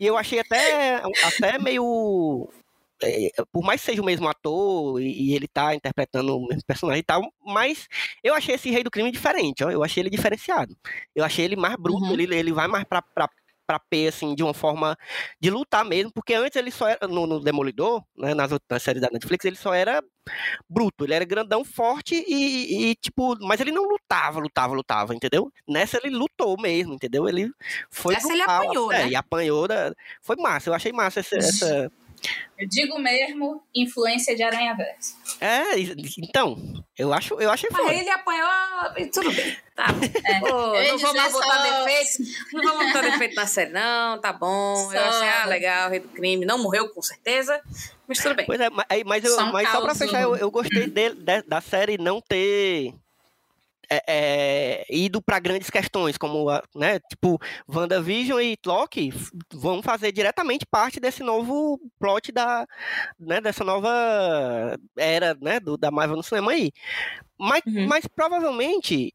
[0.00, 2.48] E eu achei até, até meio.
[3.00, 6.64] é, por mais que seja o mesmo ator e, e ele tá interpretando o mesmo
[6.66, 7.86] personagem e tal, mas
[8.24, 9.70] eu achei esse rei do crime diferente, ó.
[9.70, 10.76] Eu achei ele diferenciado.
[11.14, 12.12] Eu achei ele mais bruto, Uhum.
[12.12, 13.28] ele, ele vai mais pra, pra,
[13.66, 14.96] pra P, assim, de uma forma
[15.40, 19.02] de lutar mesmo, porque antes ele só era, no, no Demolidor, né, nas outras séries
[19.02, 20.02] da Netflix, ele só era
[20.68, 25.50] bruto, ele era grandão, forte e, e, tipo, mas ele não lutava, lutava, lutava, entendeu?
[25.68, 27.28] Nessa ele lutou mesmo, entendeu?
[27.28, 27.50] Ele
[27.90, 29.08] foi Nessa ele apanhou, é, né?
[29.10, 29.92] E apanhou, da...
[30.22, 31.36] foi massa, eu achei massa essa...
[31.36, 31.92] essa...
[32.58, 35.14] Eu digo mesmo, influência de Aranha Verso.
[35.40, 35.78] É,
[36.18, 36.56] então,
[36.98, 37.94] eu acho, eu achei Mas foda.
[37.94, 38.48] ele apanhou
[38.96, 39.56] e tudo bem.
[39.74, 40.06] Tá bom.
[40.24, 42.18] É, Ô, eu ia não vou dizer mais botar só- defeitos.
[42.54, 44.18] Não vou botar defeito na série, não.
[44.20, 44.90] Tá bom.
[44.92, 46.46] Eu Só- achei, ah, legal, rei do crime.
[46.46, 47.60] Não morreu, com certeza.
[48.08, 48.46] Mas tudo bem.
[48.46, 51.14] Pois é, mas, mas, eu, Só um mas só pra fechar, eu, eu gostei dele-
[51.16, 52.94] de- da série não ter
[53.90, 59.12] é, é, ido pra grandes questões, como, né, tipo, WandaVision e Loki
[59.52, 62.66] vão fazer diretamente parte desse novo plot da,
[63.18, 63.88] né, dessa nova
[64.96, 66.72] era, né, do, da Marvel no cinema aí.
[67.38, 67.86] Mas, Uhum.
[67.86, 69.12] mas provavelmente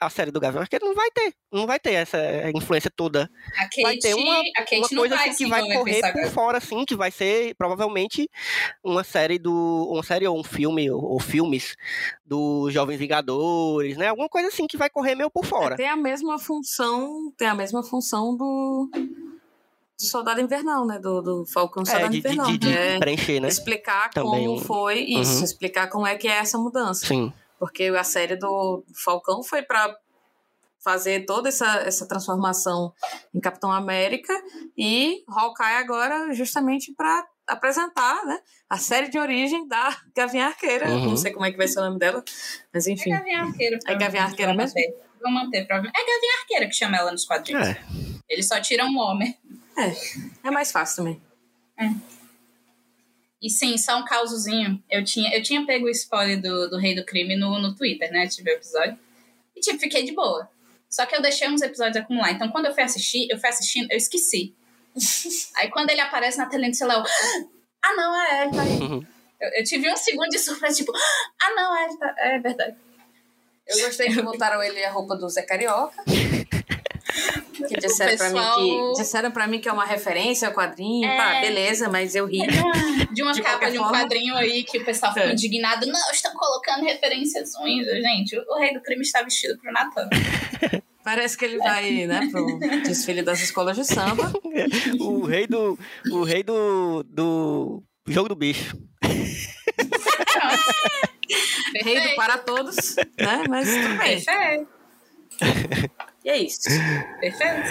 [0.00, 2.18] a série do Gavião Arqueiro não vai ter, não vai ter essa
[2.54, 5.74] influência toda A Kate, vai ter uma, uma não coisa vai assim que vai envolver
[5.74, 6.30] com correr por agora.
[6.30, 8.28] fora, assim, que vai ser provavelmente
[8.82, 9.88] uma série do.
[9.92, 11.76] Uma série ou um filme, ou, ou filmes
[12.24, 14.08] dos Jovens Vingadores, né?
[14.08, 15.76] Alguma coisa assim que vai correr meio por fora.
[15.76, 20.98] Tem a mesma função, tem a mesma função do, do Soldado Invernal, né?
[20.98, 22.46] Do, do Falcão É, Soldado de, de, Invernal.
[22.46, 23.48] de- de que é preencher, né?
[23.48, 25.44] explicar Também como um- foi isso, Uhum.
[25.44, 27.06] explicar como é que é essa mudança.
[27.06, 27.32] Sim.
[27.58, 29.96] Porque a série do Falcão foi para
[30.86, 32.92] fazer toda essa, essa transformação
[33.34, 34.32] em Capitão América
[34.78, 38.38] e Hawkeye agora justamente para apresentar né,
[38.68, 40.88] a série de origem da Gavinha Arqueira.
[40.88, 41.06] Uhum.
[41.06, 42.22] Não sei como é que vai ser o nome dela,
[42.72, 43.12] mas enfim.
[43.12, 43.78] É Gavião Arqueiro.
[43.86, 44.80] É Gavião Arqueiro Vou mesmo?
[44.80, 45.06] manter.
[45.20, 45.98] Vou manter, provavelmente.
[45.98, 47.66] É Gavião Arqueiro que chama ela nos quadrinhos.
[47.66, 47.80] É.
[48.28, 49.36] Eles só tiram um homem.
[50.44, 51.22] É mais fácil também.
[53.40, 54.82] E sim, só um causozinho.
[54.90, 58.10] Eu tinha, eu tinha pego o spoiler do, do Rei do Crime no, no Twitter,
[58.10, 58.26] né?
[58.26, 58.98] Tive o episódio.
[59.54, 60.48] E, tipo, fiquei de boa.
[60.88, 62.32] Só que eu deixei uns episódios acumular.
[62.32, 64.54] Então, quando eu fui assistir, eu fui assistindo, eu esqueci.
[65.56, 67.04] aí, quando ele aparece na telinha do celular, eu...
[67.84, 69.06] Ah, não, é ele, tá aí.
[69.38, 70.92] Eu, eu tive um segundo de surpresa, tipo...
[71.42, 72.14] Ah, não, é tá...
[72.18, 72.76] É verdade.
[73.66, 76.02] Eu gostei que botaram ele a roupa do Zé Carioca.
[77.66, 78.32] Que disseram, pessoal...
[78.32, 81.08] pra mim que, disseram pra mim que é uma referência ao quadrinho.
[81.08, 81.16] É...
[81.16, 82.40] Tá, beleza, mas eu ri.
[82.42, 83.98] É de uma, de capa de um forma.
[83.98, 85.32] quadrinho aí que o pessoal ficou é.
[85.32, 85.86] indignado.
[85.86, 87.86] Não, estão colocando referências ruins.
[87.86, 90.08] Gente, o rei do crime está vestido pro Natal.
[91.02, 94.32] Parece que ele vai, né, pro desfile das escolas de samba.
[94.98, 95.78] o rei do.
[96.10, 97.04] O rei do.
[97.04, 98.76] do jogo do bicho.
[101.82, 103.44] rei do para todos, né?
[103.48, 104.24] Mas tudo bem.
[104.24, 104.76] Perfeito.
[106.26, 106.62] E é isso.
[107.20, 107.68] Perfeito.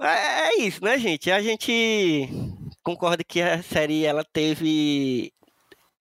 [0.00, 1.30] É, é isso, né, gente?
[1.30, 2.28] A gente
[2.82, 5.32] concorda que a série ela teve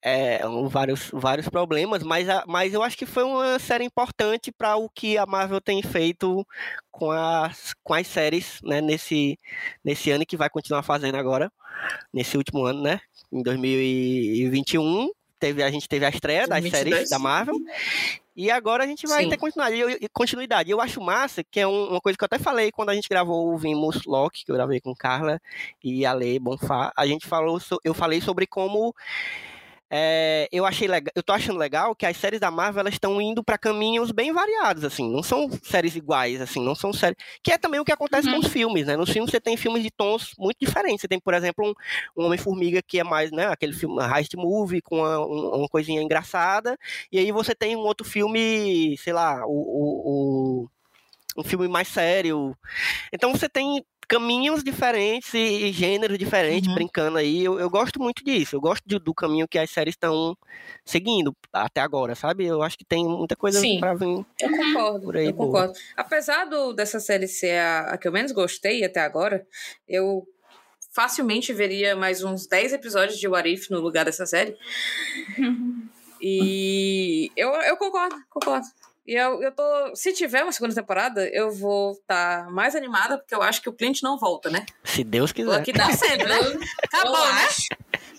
[0.01, 4.89] é, vários, vários problemas, mas, mas eu acho que foi uma série importante para o
[4.89, 6.43] que a Marvel tem feito
[6.89, 9.37] com as, com as séries né, nesse,
[9.85, 11.53] nesse ano e que vai continuar fazendo agora,
[12.11, 12.99] nesse último ano, né?
[13.31, 15.07] Em 2021.
[15.41, 16.83] Teve, a gente teve a estreia 2022.
[16.83, 17.55] das séries da Marvel.
[18.35, 19.29] E agora a gente vai Sim.
[19.29, 20.09] ter continuidade.
[20.13, 20.69] continuidade.
[20.69, 23.51] Eu acho massa, que é uma coisa que eu até falei quando a gente gravou
[23.51, 25.41] o Vimos Lock, que eu gravei com Carla
[25.83, 26.93] e a Lei Bonfá.
[26.95, 28.95] A gente falou, eu falei sobre como
[29.93, 33.21] é, eu achei legal, eu tô achando legal que as séries da Marvel elas estão
[33.21, 37.17] indo para caminhos bem variados, assim, não são séries iguais, assim, não são séries.
[37.43, 38.35] Que é também o que acontece uhum.
[38.35, 38.95] com os filmes, né?
[38.95, 41.01] Nos filmes você tem filmes de tons muito diferentes.
[41.01, 41.73] Você tem, por exemplo, um,
[42.21, 46.77] um Homem-Formiga que é mais, né, aquele filme heist movie com uma, uma, coisinha engraçada,
[47.11, 50.69] e aí você tem um outro filme, sei lá, o, o,
[51.35, 52.55] o um filme mais sério.
[53.11, 56.75] Então você tem caminhos diferentes e, gêneros diferentes, uhum.
[56.75, 57.45] brincando aí.
[57.45, 58.57] Eu, eu, gosto muito disso.
[58.57, 60.37] Eu gosto de, do caminho que as séries estão
[60.83, 62.45] seguindo até agora, sabe?
[62.45, 64.25] Eu acho que tem muita coisa Sim, pra vir.
[64.41, 65.05] Eu concordo.
[65.05, 65.47] Por aí, eu boa.
[65.47, 65.79] concordo.
[65.95, 69.47] Apesar do, dessa série ser a, a que eu menos gostei até agora,
[69.87, 70.27] eu
[70.91, 74.57] facilmente veria mais uns 10 episódios de What If no lugar dessa série.
[76.19, 78.67] e eu, eu concordo, concordo.
[79.05, 79.95] E eu, eu tô.
[79.95, 83.69] Se tiver uma segunda temporada, eu vou estar tá mais animada, porque eu acho que
[83.69, 84.65] o cliente não volta, né?
[84.83, 85.59] Se Deus quiser.
[85.59, 86.37] O que dá sempre, né?
[86.83, 87.47] Acabou, né?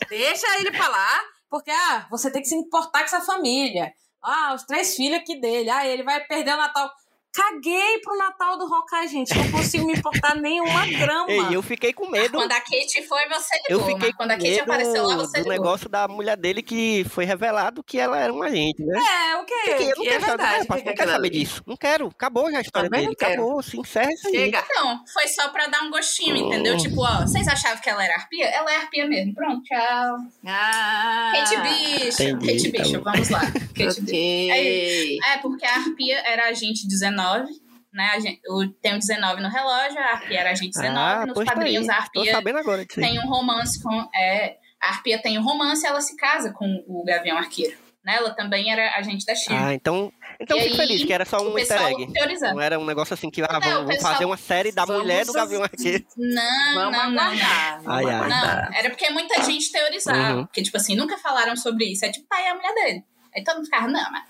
[0.08, 3.92] Deixa ele falar, porque ah, você tem que se importar com essa família.
[4.22, 5.70] Ah, os três filhos aqui dele.
[5.70, 6.90] Ah, ele vai perder o Natal.
[7.32, 9.34] Caguei pro Natal do Hawkeye, gente.
[9.34, 11.32] Não consigo me importar nenhuma grama.
[11.50, 12.36] E eu fiquei com medo.
[12.36, 13.88] Quando a Kate foi, você ligou.
[13.88, 15.52] Eu fiquei quando a Kate apareceu lá, você do ligou.
[15.52, 19.00] negócio da mulher dele que foi revelado que ela era um agente, né?
[19.00, 19.54] É, o quê?
[19.66, 21.62] eu não, é quero, verdade, saber, não quero saber disso.
[21.66, 22.08] Não quero.
[22.08, 23.16] Acabou já a história Também dele.
[23.18, 24.48] Acabou, se encerra isso aí.
[24.48, 26.48] Então, foi só pra dar um gostinho, hum.
[26.48, 26.76] entendeu?
[26.76, 28.46] Tipo, ó, vocês achavam que ela era arpia?
[28.46, 29.34] Ela é arpia mesmo.
[29.34, 30.16] Pronto, tchau.
[30.46, 32.22] Ah, Kate Bicho.
[32.22, 33.40] Entendi, Kate Bicho, tá vamos lá.
[33.74, 35.18] Kate okay.
[35.18, 37.52] É, é, porque a arpia era agente 19 19,
[37.92, 38.20] né?
[38.20, 41.44] Gente, o, tem o 19 no relógio, a Arpia era a gente 19, ah, nos
[41.44, 44.08] quadrinhos tá a Arpia agora tem um romance com.
[44.16, 47.76] É, a Arpia tem um romance e ela se casa com o Gavião Arqueiro.
[48.04, 48.16] Né?
[48.16, 49.68] Ela também era agente da China.
[49.68, 50.12] Ah, então.
[50.40, 52.08] Então fico feliz que era só um easter egg.
[52.40, 55.32] Não era um negócio assim que ah, vamos, pessoal, fazer uma série da mulher do
[55.32, 56.04] Gavião Arqueiro.
[56.16, 57.34] Não, vamos não, não.
[57.34, 57.92] Não.
[57.92, 58.28] Ai, ai.
[58.28, 60.34] não, era porque muita gente teorizava.
[60.34, 60.46] Uhum.
[60.46, 62.04] Porque, tipo assim, nunca falaram sobre isso.
[62.04, 63.04] É tipo, pai, é a mulher dele.
[63.34, 64.24] Aí todo mundo ficava, não, mas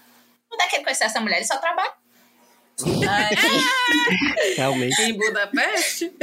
[0.51, 1.93] não dá que ele conhecer essa mulher, ele só trabalha.
[4.57, 5.03] Realmente.
[5.03, 6.13] Em Budapeste?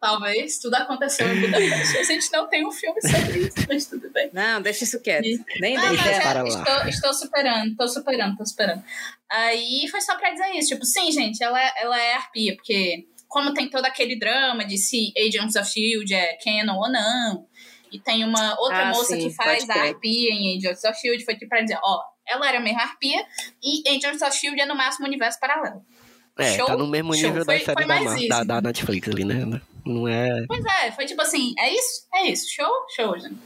[0.00, 1.98] Talvez tudo aconteceu em Budapeste.
[1.98, 4.30] A gente não tem um filme sobre isso, mas tudo bem.
[4.32, 5.26] Não, deixa isso quieto.
[5.60, 6.48] Nem ah, deixa para lá.
[6.48, 8.82] Estou, estou superando, estou superando, estou superando.
[9.30, 10.68] Aí foi só pra dizer isso.
[10.68, 15.12] Tipo, sim, gente, ela, ela é arpia, porque como tem todo aquele drama de se
[15.16, 16.14] Agents of S.H.I.E.L.D.
[16.14, 17.46] é canon ou não,
[17.92, 21.24] e tem uma outra ah, moça sim, que faz a arpia em Agents of S.H.I.E.L.D.
[21.24, 23.24] foi tipo pra dizer, ó, ela era mesmo arpia
[23.62, 24.62] e Agents of S.H.I.E.L.D.
[24.62, 25.84] é no máximo universo paralelo.
[26.38, 26.66] É, Show?
[26.66, 29.60] tá no mesmo nível da série da, da, da, Netflix ali, né?
[29.84, 30.44] Não é...
[30.46, 32.06] Pois é, foi tipo assim, é isso?
[32.14, 32.48] É isso.
[32.48, 32.70] Show?
[32.94, 33.38] Show, gente.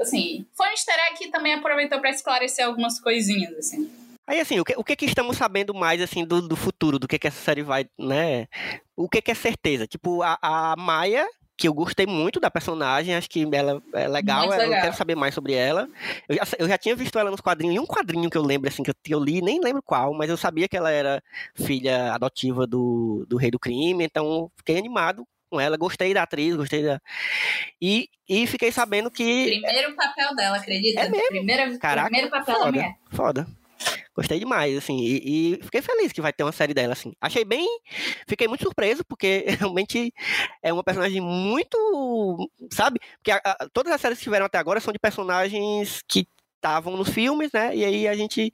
[0.00, 3.90] Assim, foi um easter egg que também aproveitou para esclarecer algumas coisinhas, assim.
[4.26, 7.06] Aí, assim, o que, o que, que estamos sabendo mais, assim, do, do futuro, do
[7.06, 8.48] que, que essa série vai, né?
[8.96, 9.86] O que, que é certeza?
[9.86, 14.48] Tipo, a, a Maia que eu gostei muito da personagem, acho que ela é legal,
[14.48, 14.66] legal.
[14.66, 15.88] eu quero saber mais sobre ela.
[16.28, 18.68] Eu já, eu já, tinha visto ela nos quadrinhos, e um quadrinho que eu lembro,
[18.68, 21.22] assim, que eu, que eu, li, nem lembro qual, mas eu sabia que ela era
[21.54, 26.56] filha adotiva do, do rei do crime, então fiquei animado com ela, gostei da atriz,
[26.56, 27.00] gostei da...
[27.80, 29.60] E, e fiquei sabendo que...
[29.60, 31.00] Primeiro papel dela, acredita?
[31.00, 31.28] É mesmo?
[31.28, 32.94] Primeira, Caraca, primeiro papel foda, da mulher.
[33.10, 33.46] Foda.
[34.14, 37.12] Gostei demais, assim, e, e, fiquei feliz que vai ter uma série dela, assim.
[37.20, 37.66] Achei bem.
[38.26, 40.12] Fiquei muito surpreso, porque realmente
[40.62, 42.50] é uma personagem muito.
[42.72, 42.98] Sabe?
[43.18, 46.96] Porque a, a, todas as séries que tiveram até agora são de personagens que estavam
[46.96, 47.76] nos filmes, né?
[47.76, 48.52] E aí a gente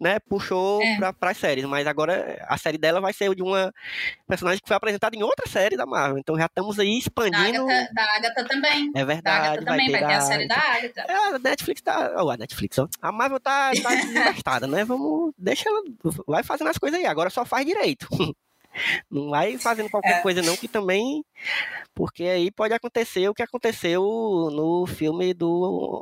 [0.00, 1.12] né, puxou é.
[1.12, 3.72] para as séries, mas agora a série dela vai ser de uma
[4.26, 6.18] personagem que foi apresentada em outra série da Marvel.
[6.18, 7.66] Então já estamos aí expandindo.
[7.66, 8.92] Da Agatha, da Agatha também.
[8.94, 9.22] É verdade.
[9.22, 11.04] Da Agatha também vai ter, vai ter a série da Agatha.
[11.08, 12.14] É, a Netflix tá.
[12.22, 12.88] Oh, a Netflix, ó.
[13.02, 14.84] A Marvel tá, tá desgastada, né?
[14.84, 15.32] Vamos.
[15.36, 15.82] Deixa ela.
[16.26, 17.06] Vai fazendo as coisas aí.
[17.06, 18.06] Agora só faz direito.
[19.10, 20.20] Não vai fazendo qualquer é.
[20.20, 21.24] coisa não, que também...
[21.94, 24.02] Porque aí pode acontecer o que aconteceu
[24.52, 25.50] no filme do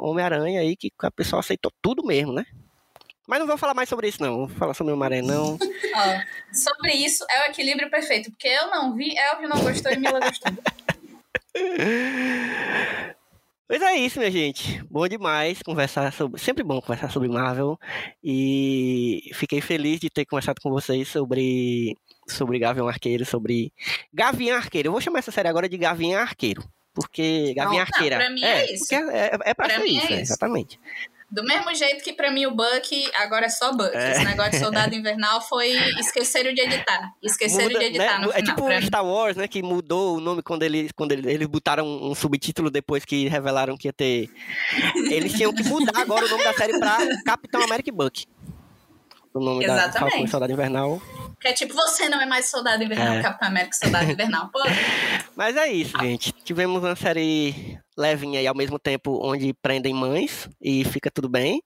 [0.02, 2.44] Homem-Aranha aí, que a pessoa aceitou tudo mesmo, né?
[3.26, 4.46] Mas não vou falar mais sobre isso, não.
[4.46, 5.58] Vou falar sobre o Maré, não.
[6.52, 8.30] sobre isso é o equilíbrio perfeito.
[8.30, 10.52] Porque eu não vi, Elvio não gostou e Mila gostou.
[13.68, 14.80] Pois é isso, minha gente.
[14.88, 16.40] Bom demais conversar sobre.
[16.40, 17.76] Sempre bom conversar sobre Marvel.
[18.22, 21.96] E fiquei feliz de ter conversado com vocês sobre.
[22.28, 23.72] Sobre Gavião Arqueiro, sobre.
[24.14, 24.88] Gavião Arqueiro.
[24.88, 26.62] Eu vou chamar essa série agora de Gavião Arqueiro.
[26.94, 28.18] Porque Gavião Arqueira.
[28.18, 28.94] Não, pra mim é, é isso.
[28.94, 30.78] É, é, é pra, pra ser isso, é exatamente.
[31.28, 33.90] Do mesmo jeito que pra mim o Buck agora é só Buck.
[33.94, 34.12] É.
[34.12, 37.12] Esse negócio de Soldado Invernal foi esqueceram de editar.
[37.20, 38.26] Esqueceram Muda, de editar né?
[38.26, 39.48] no É tipo o Star Wars, né?
[39.48, 43.76] Que mudou o nome quando eles, quando eles, eles botaram um subtítulo depois que revelaram
[43.76, 44.30] que ia ter.
[45.10, 48.26] Eles tinham que mudar agora o nome da série pra Capitão America Buck.
[49.34, 50.22] O nome Exatamente.
[50.22, 51.02] da Soldado Invernal.
[51.46, 53.22] Que é tipo, você não é mais soldado invernal, é.
[53.22, 54.48] Capitão América soldado invernal.
[54.50, 54.58] Pô.
[55.36, 56.32] Mas é isso, gente.
[56.32, 61.62] Tivemos uma série levinha e ao mesmo tempo onde prendem mães e fica tudo bem.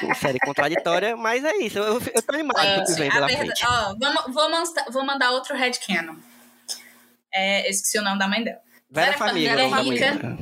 [0.00, 1.78] uma série contraditória, mas é isso.
[1.78, 3.66] Eu, eu tô animado é, que vem pela verdade, frente.
[3.66, 6.14] Ó, vamos, vou, mandar, vou mandar outro headcanon.
[7.34, 8.60] É, esqueci o nome da mãe dela.
[8.88, 9.56] Vera, Vera Família.
[9.56, 10.38] Vera Família.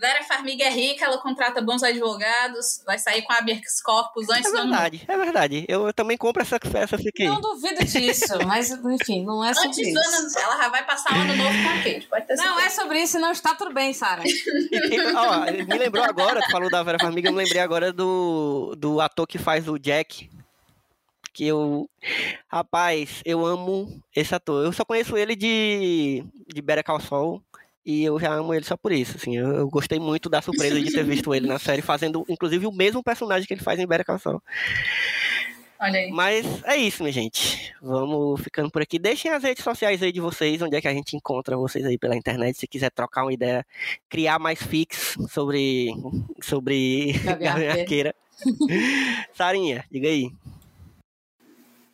[0.00, 4.56] Vera Farmiga é rica, ela contrata bons advogados, vai sair com habeas corpus antes é
[4.56, 5.20] verdade, do ano.
[5.20, 7.26] É verdade, eu também compro essa, essa fiquei.
[7.26, 9.98] Não duvido disso, mas enfim, não é sobre antes isso.
[9.98, 12.70] Ano, ela já vai passar o ano novo com a Kate, pode ter Não é
[12.70, 14.22] sobre isso, não está tudo bem, Sara.
[14.22, 19.26] me lembrou agora, tu falou da Vera Farmiga, eu me lembrei agora do, do ator
[19.26, 20.30] que faz o Jack,
[21.32, 21.88] que eu.
[22.48, 24.64] Rapaz, eu amo esse ator.
[24.64, 27.42] Eu só conheço ele de, de Better Call Saul.
[27.84, 29.36] E eu já amo ele só por isso, assim.
[29.36, 32.72] Eu, eu, gostei muito da surpresa de ter visto ele na série fazendo, inclusive, o
[32.72, 34.42] mesmo personagem que ele faz em Better Call Saul.
[35.80, 36.12] Olha aí.
[36.12, 37.74] Mas é isso, minha gente.
[37.82, 39.00] Vamos ficando por aqui.
[39.00, 41.98] Deixem as redes sociais aí de vocês, onde é que a gente encontra vocês aí
[41.98, 42.56] pela internet.
[42.56, 43.66] Se quiser trocar uma ideia,
[44.08, 45.88] criar mais fix sobre,
[46.40, 48.14] sobre Gavião Arqueira.
[49.34, 50.30] Sarinha, diga aí.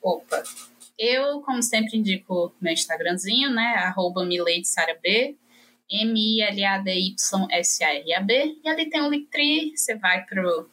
[0.02, 0.42] Opa.
[0.98, 3.74] Eu, como sempre, indico meu Instagramzinho, né?
[3.76, 4.22] Arroba
[5.02, 5.36] B.
[5.90, 7.12] M-I-L-A-D-Y-S-A-R-A-B.
[8.64, 10.68] E ali tem um Linktree, você vai pro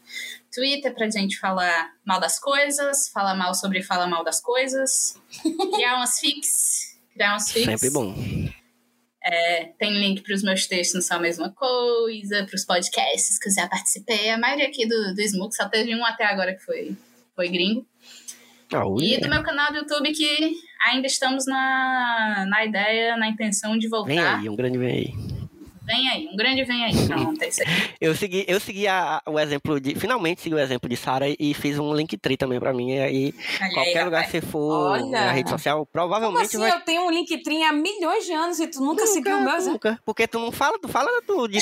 [0.54, 5.20] Twitter pra gente falar mal das coisas, falar mal sobre falar mal das coisas,
[5.76, 7.66] criar umas fics, criar umas fics.
[7.66, 8.16] Sempre bom.
[9.28, 13.40] É, tem link para os meus textos, não são a mesma coisa, para os podcasts
[13.40, 14.30] que eu já participei.
[14.30, 16.96] A maioria aqui do, do Smook, só teve um até agora que foi,
[17.36, 17.86] foi gringo.
[18.74, 23.78] Oh, e do meu canal do YouTube que ainda estamos na, na ideia, na intenção
[23.78, 24.08] de voltar.
[24.08, 25.35] Vem aí, um grande vem aí.
[25.86, 27.08] Vem aí, um grande vem aí.
[27.08, 27.68] Pronto, é isso aí.
[28.02, 29.94] eu segui, eu segui a, o exemplo de.
[29.96, 32.94] Finalmente segui o exemplo de Sara e fiz um link tri também pra mim.
[32.94, 35.06] E aí, Olha qualquer aí, lugar que você for Olha.
[35.06, 36.34] na rede social, provavelmente.
[36.34, 36.58] Como assim?
[36.58, 36.72] Vai...
[36.72, 39.42] Eu tenho um link tri há milhões de anos e tu nunca, nunca seguiu o
[39.42, 39.74] meu exemplo?
[39.74, 40.00] Nunca.
[40.04, 41.60] Porque tu não fala, tu fala tu, de,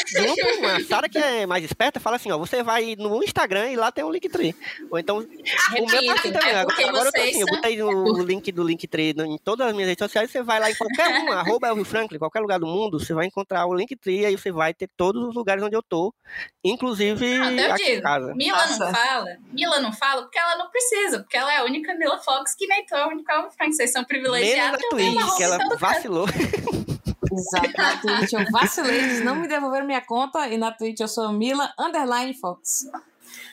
[0.88, 4.06] Sara, que é mais esperta, fala assim: ó, você vai no Instagram e lá tem
[4.06, 4.56] um link tri.
[4.90, 5.18] Ou então.
[5.18, 6.50] O meu tá assim também.
[6.50, 9.38] É agora, agora eu tô assim, eu botei o, o link do link tri em
[9.38, 10.32] todas as minhas redes sociais.
[10.32, 13.26] Você vai lá em qualquer um, arroba Elvio Franklin, qualquer lugar do mundo, você vai
[13.26, 16.14] encontrar o link tri e aí você vai ter todos os lugares onde eu tô,
[16.64, 18.34] inclusive não, eu aqui digo, em casa.
[18.36, 18.86] Mila Nossa.
[18.86, 22.18] não fala, Mila não fala porque ela não precisa, porque ela é a única Mila
[22.20, 24.80] Fox que nem tô, a única Frank, vocês são privilegiados.
[24.94, 26.28] Menos na Twitch, que ela vacilou.
[27.32, 31.08] Exato, na Twitch eu vacilei, eles não me devolveram minha conta e na Twitch eu
[31.08, 32.86] sou Mila Underline Fox.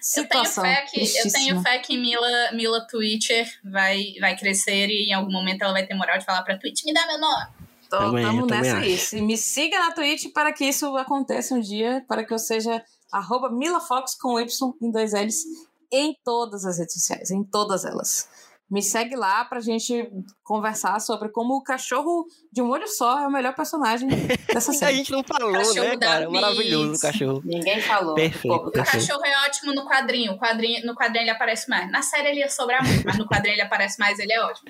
[0.01, 4.89] Situação eu tenho fé que, eu tenho fé que Mila, Mila Twitcher vai, vai crescer
[4.89, 7.19] e em algum momento ela vai ter moral de falar pra Twitch, me dá meu
[7.19, 7.60] nome.
[7.91, 9.16] Estamos nessa isso.
[9.16, 12.82] E me siga na Twitch para que isso aconteça um dia, para que eu seja
[13.12, 14.47] arroba MilaFox com Y
[14.80, 15.45] em dois L's
[15.93, 18.28] em todas as redes sociais, em todas elas.
[18.71, 20.09] Me segue lá pra gente
[20.45, 24.09] conversar sobre como o cachorro de um olho só é o melhor personagem
[24.47, 24.93] dessa série.
[24.93, 26.31] A gente não falou, cachorro né, cara?
[26.31, 27.43] Maravilhoso o cachorro.
[27.45, 28.14] Ninguém falou.
[28.14, 28.55] Perfeito.
[28.55, 30.39] O cachorro é ótimo no quadrinho.
[30.39, 30.87] Quadrinho.
[30.87, 31.91] No quadrinho ele aparece mais.
[31.91, 34.68] Na série ele ia sobrar muito, mas no quadrinho ele aparece mais, ele é ótimo.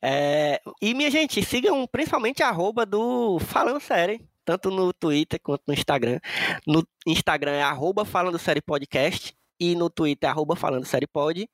[0.00, 5.62] É, e minha gente, sigam principalmente a arroba do Falando Série tanto no Twitter quanto
[5.66, 6.18] no Instagram.
[6.66, 11.48] No Instagram é arroba Falando Série Podcast e no Twitter, arroba falando série pod.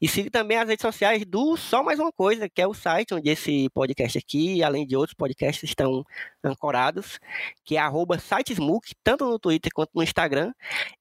[0.00, 3.12] E siga também as redes sociais do Só Mais Uma Coisa, que é o site
[3.14, 6.04] onde esse podcast aqui, além de outros podcasts, estão
[6.42, 7.18] ancorados,
[7.64, 10.52] que é arroba sitesmook, tanto no Twitter quanto no Instagram.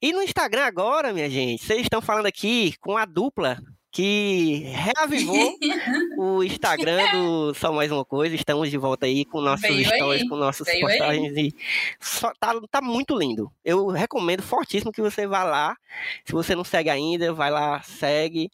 [0.01, 3.59] E no Instagram agora, minha gente, vocês estão falando aqui com a dupla
[3.97, 5.57] que reavivou
[6.19, 8.35] o Instagram do Só Mais Uma Coisa.
[8.35, 11.35] Estamos de volta aí com nossos Veio stories, aí, com nossas veio postagens.
[11.35, 11.55] E
[11.99, 13.51] só, tá, tá muito lindo.
[13.65, 15.75] Eu recomendo fortíssimo que você vá lá.
[16.23, 18.51] Se você não segue ainda, vai lá, segue.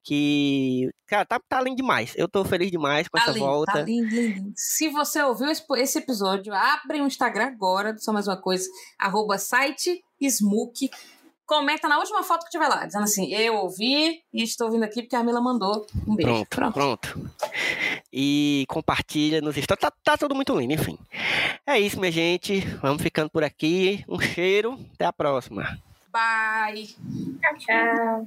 [0.00, 2.12] Que, cara, tá, tá lindo demais.
[2.14, 3.72] Eu tô feliz demais com Tá essa lindo, volta.
[3.72, 4.52] tá lindo, lindo.
[4.54, 9.38] Se você ouviu esse, esse episódio, abre o Instagram agora, só mais uma coisa, arroba
[9.38, 10.88] site Smook.
[11.46, 15.02] Comenta na última foto que tiver lá, dizendo assim, eu ouvi e estou vindo aqui
[15.02, 15.86] porque a Mila mandou.
[16.06, 16.46] Um beijo.
[16.48, 17.30] Pronto, pronto.
[18.12, 19.80] E compartilha nos stories.
[19.80, 20.98] Tá, tá tudo muito lindo, enfim.
[21.66, 22.60] É isso, minha gente.
[22.80, 24.04] Vamos ficando por aqui.
[24.08, 24.78] Um cheiro.
[24.94, 25.78] Até a próxima.
[26.10, 26.94] Bye.
[27.40, 28.26] Tchau, tchau.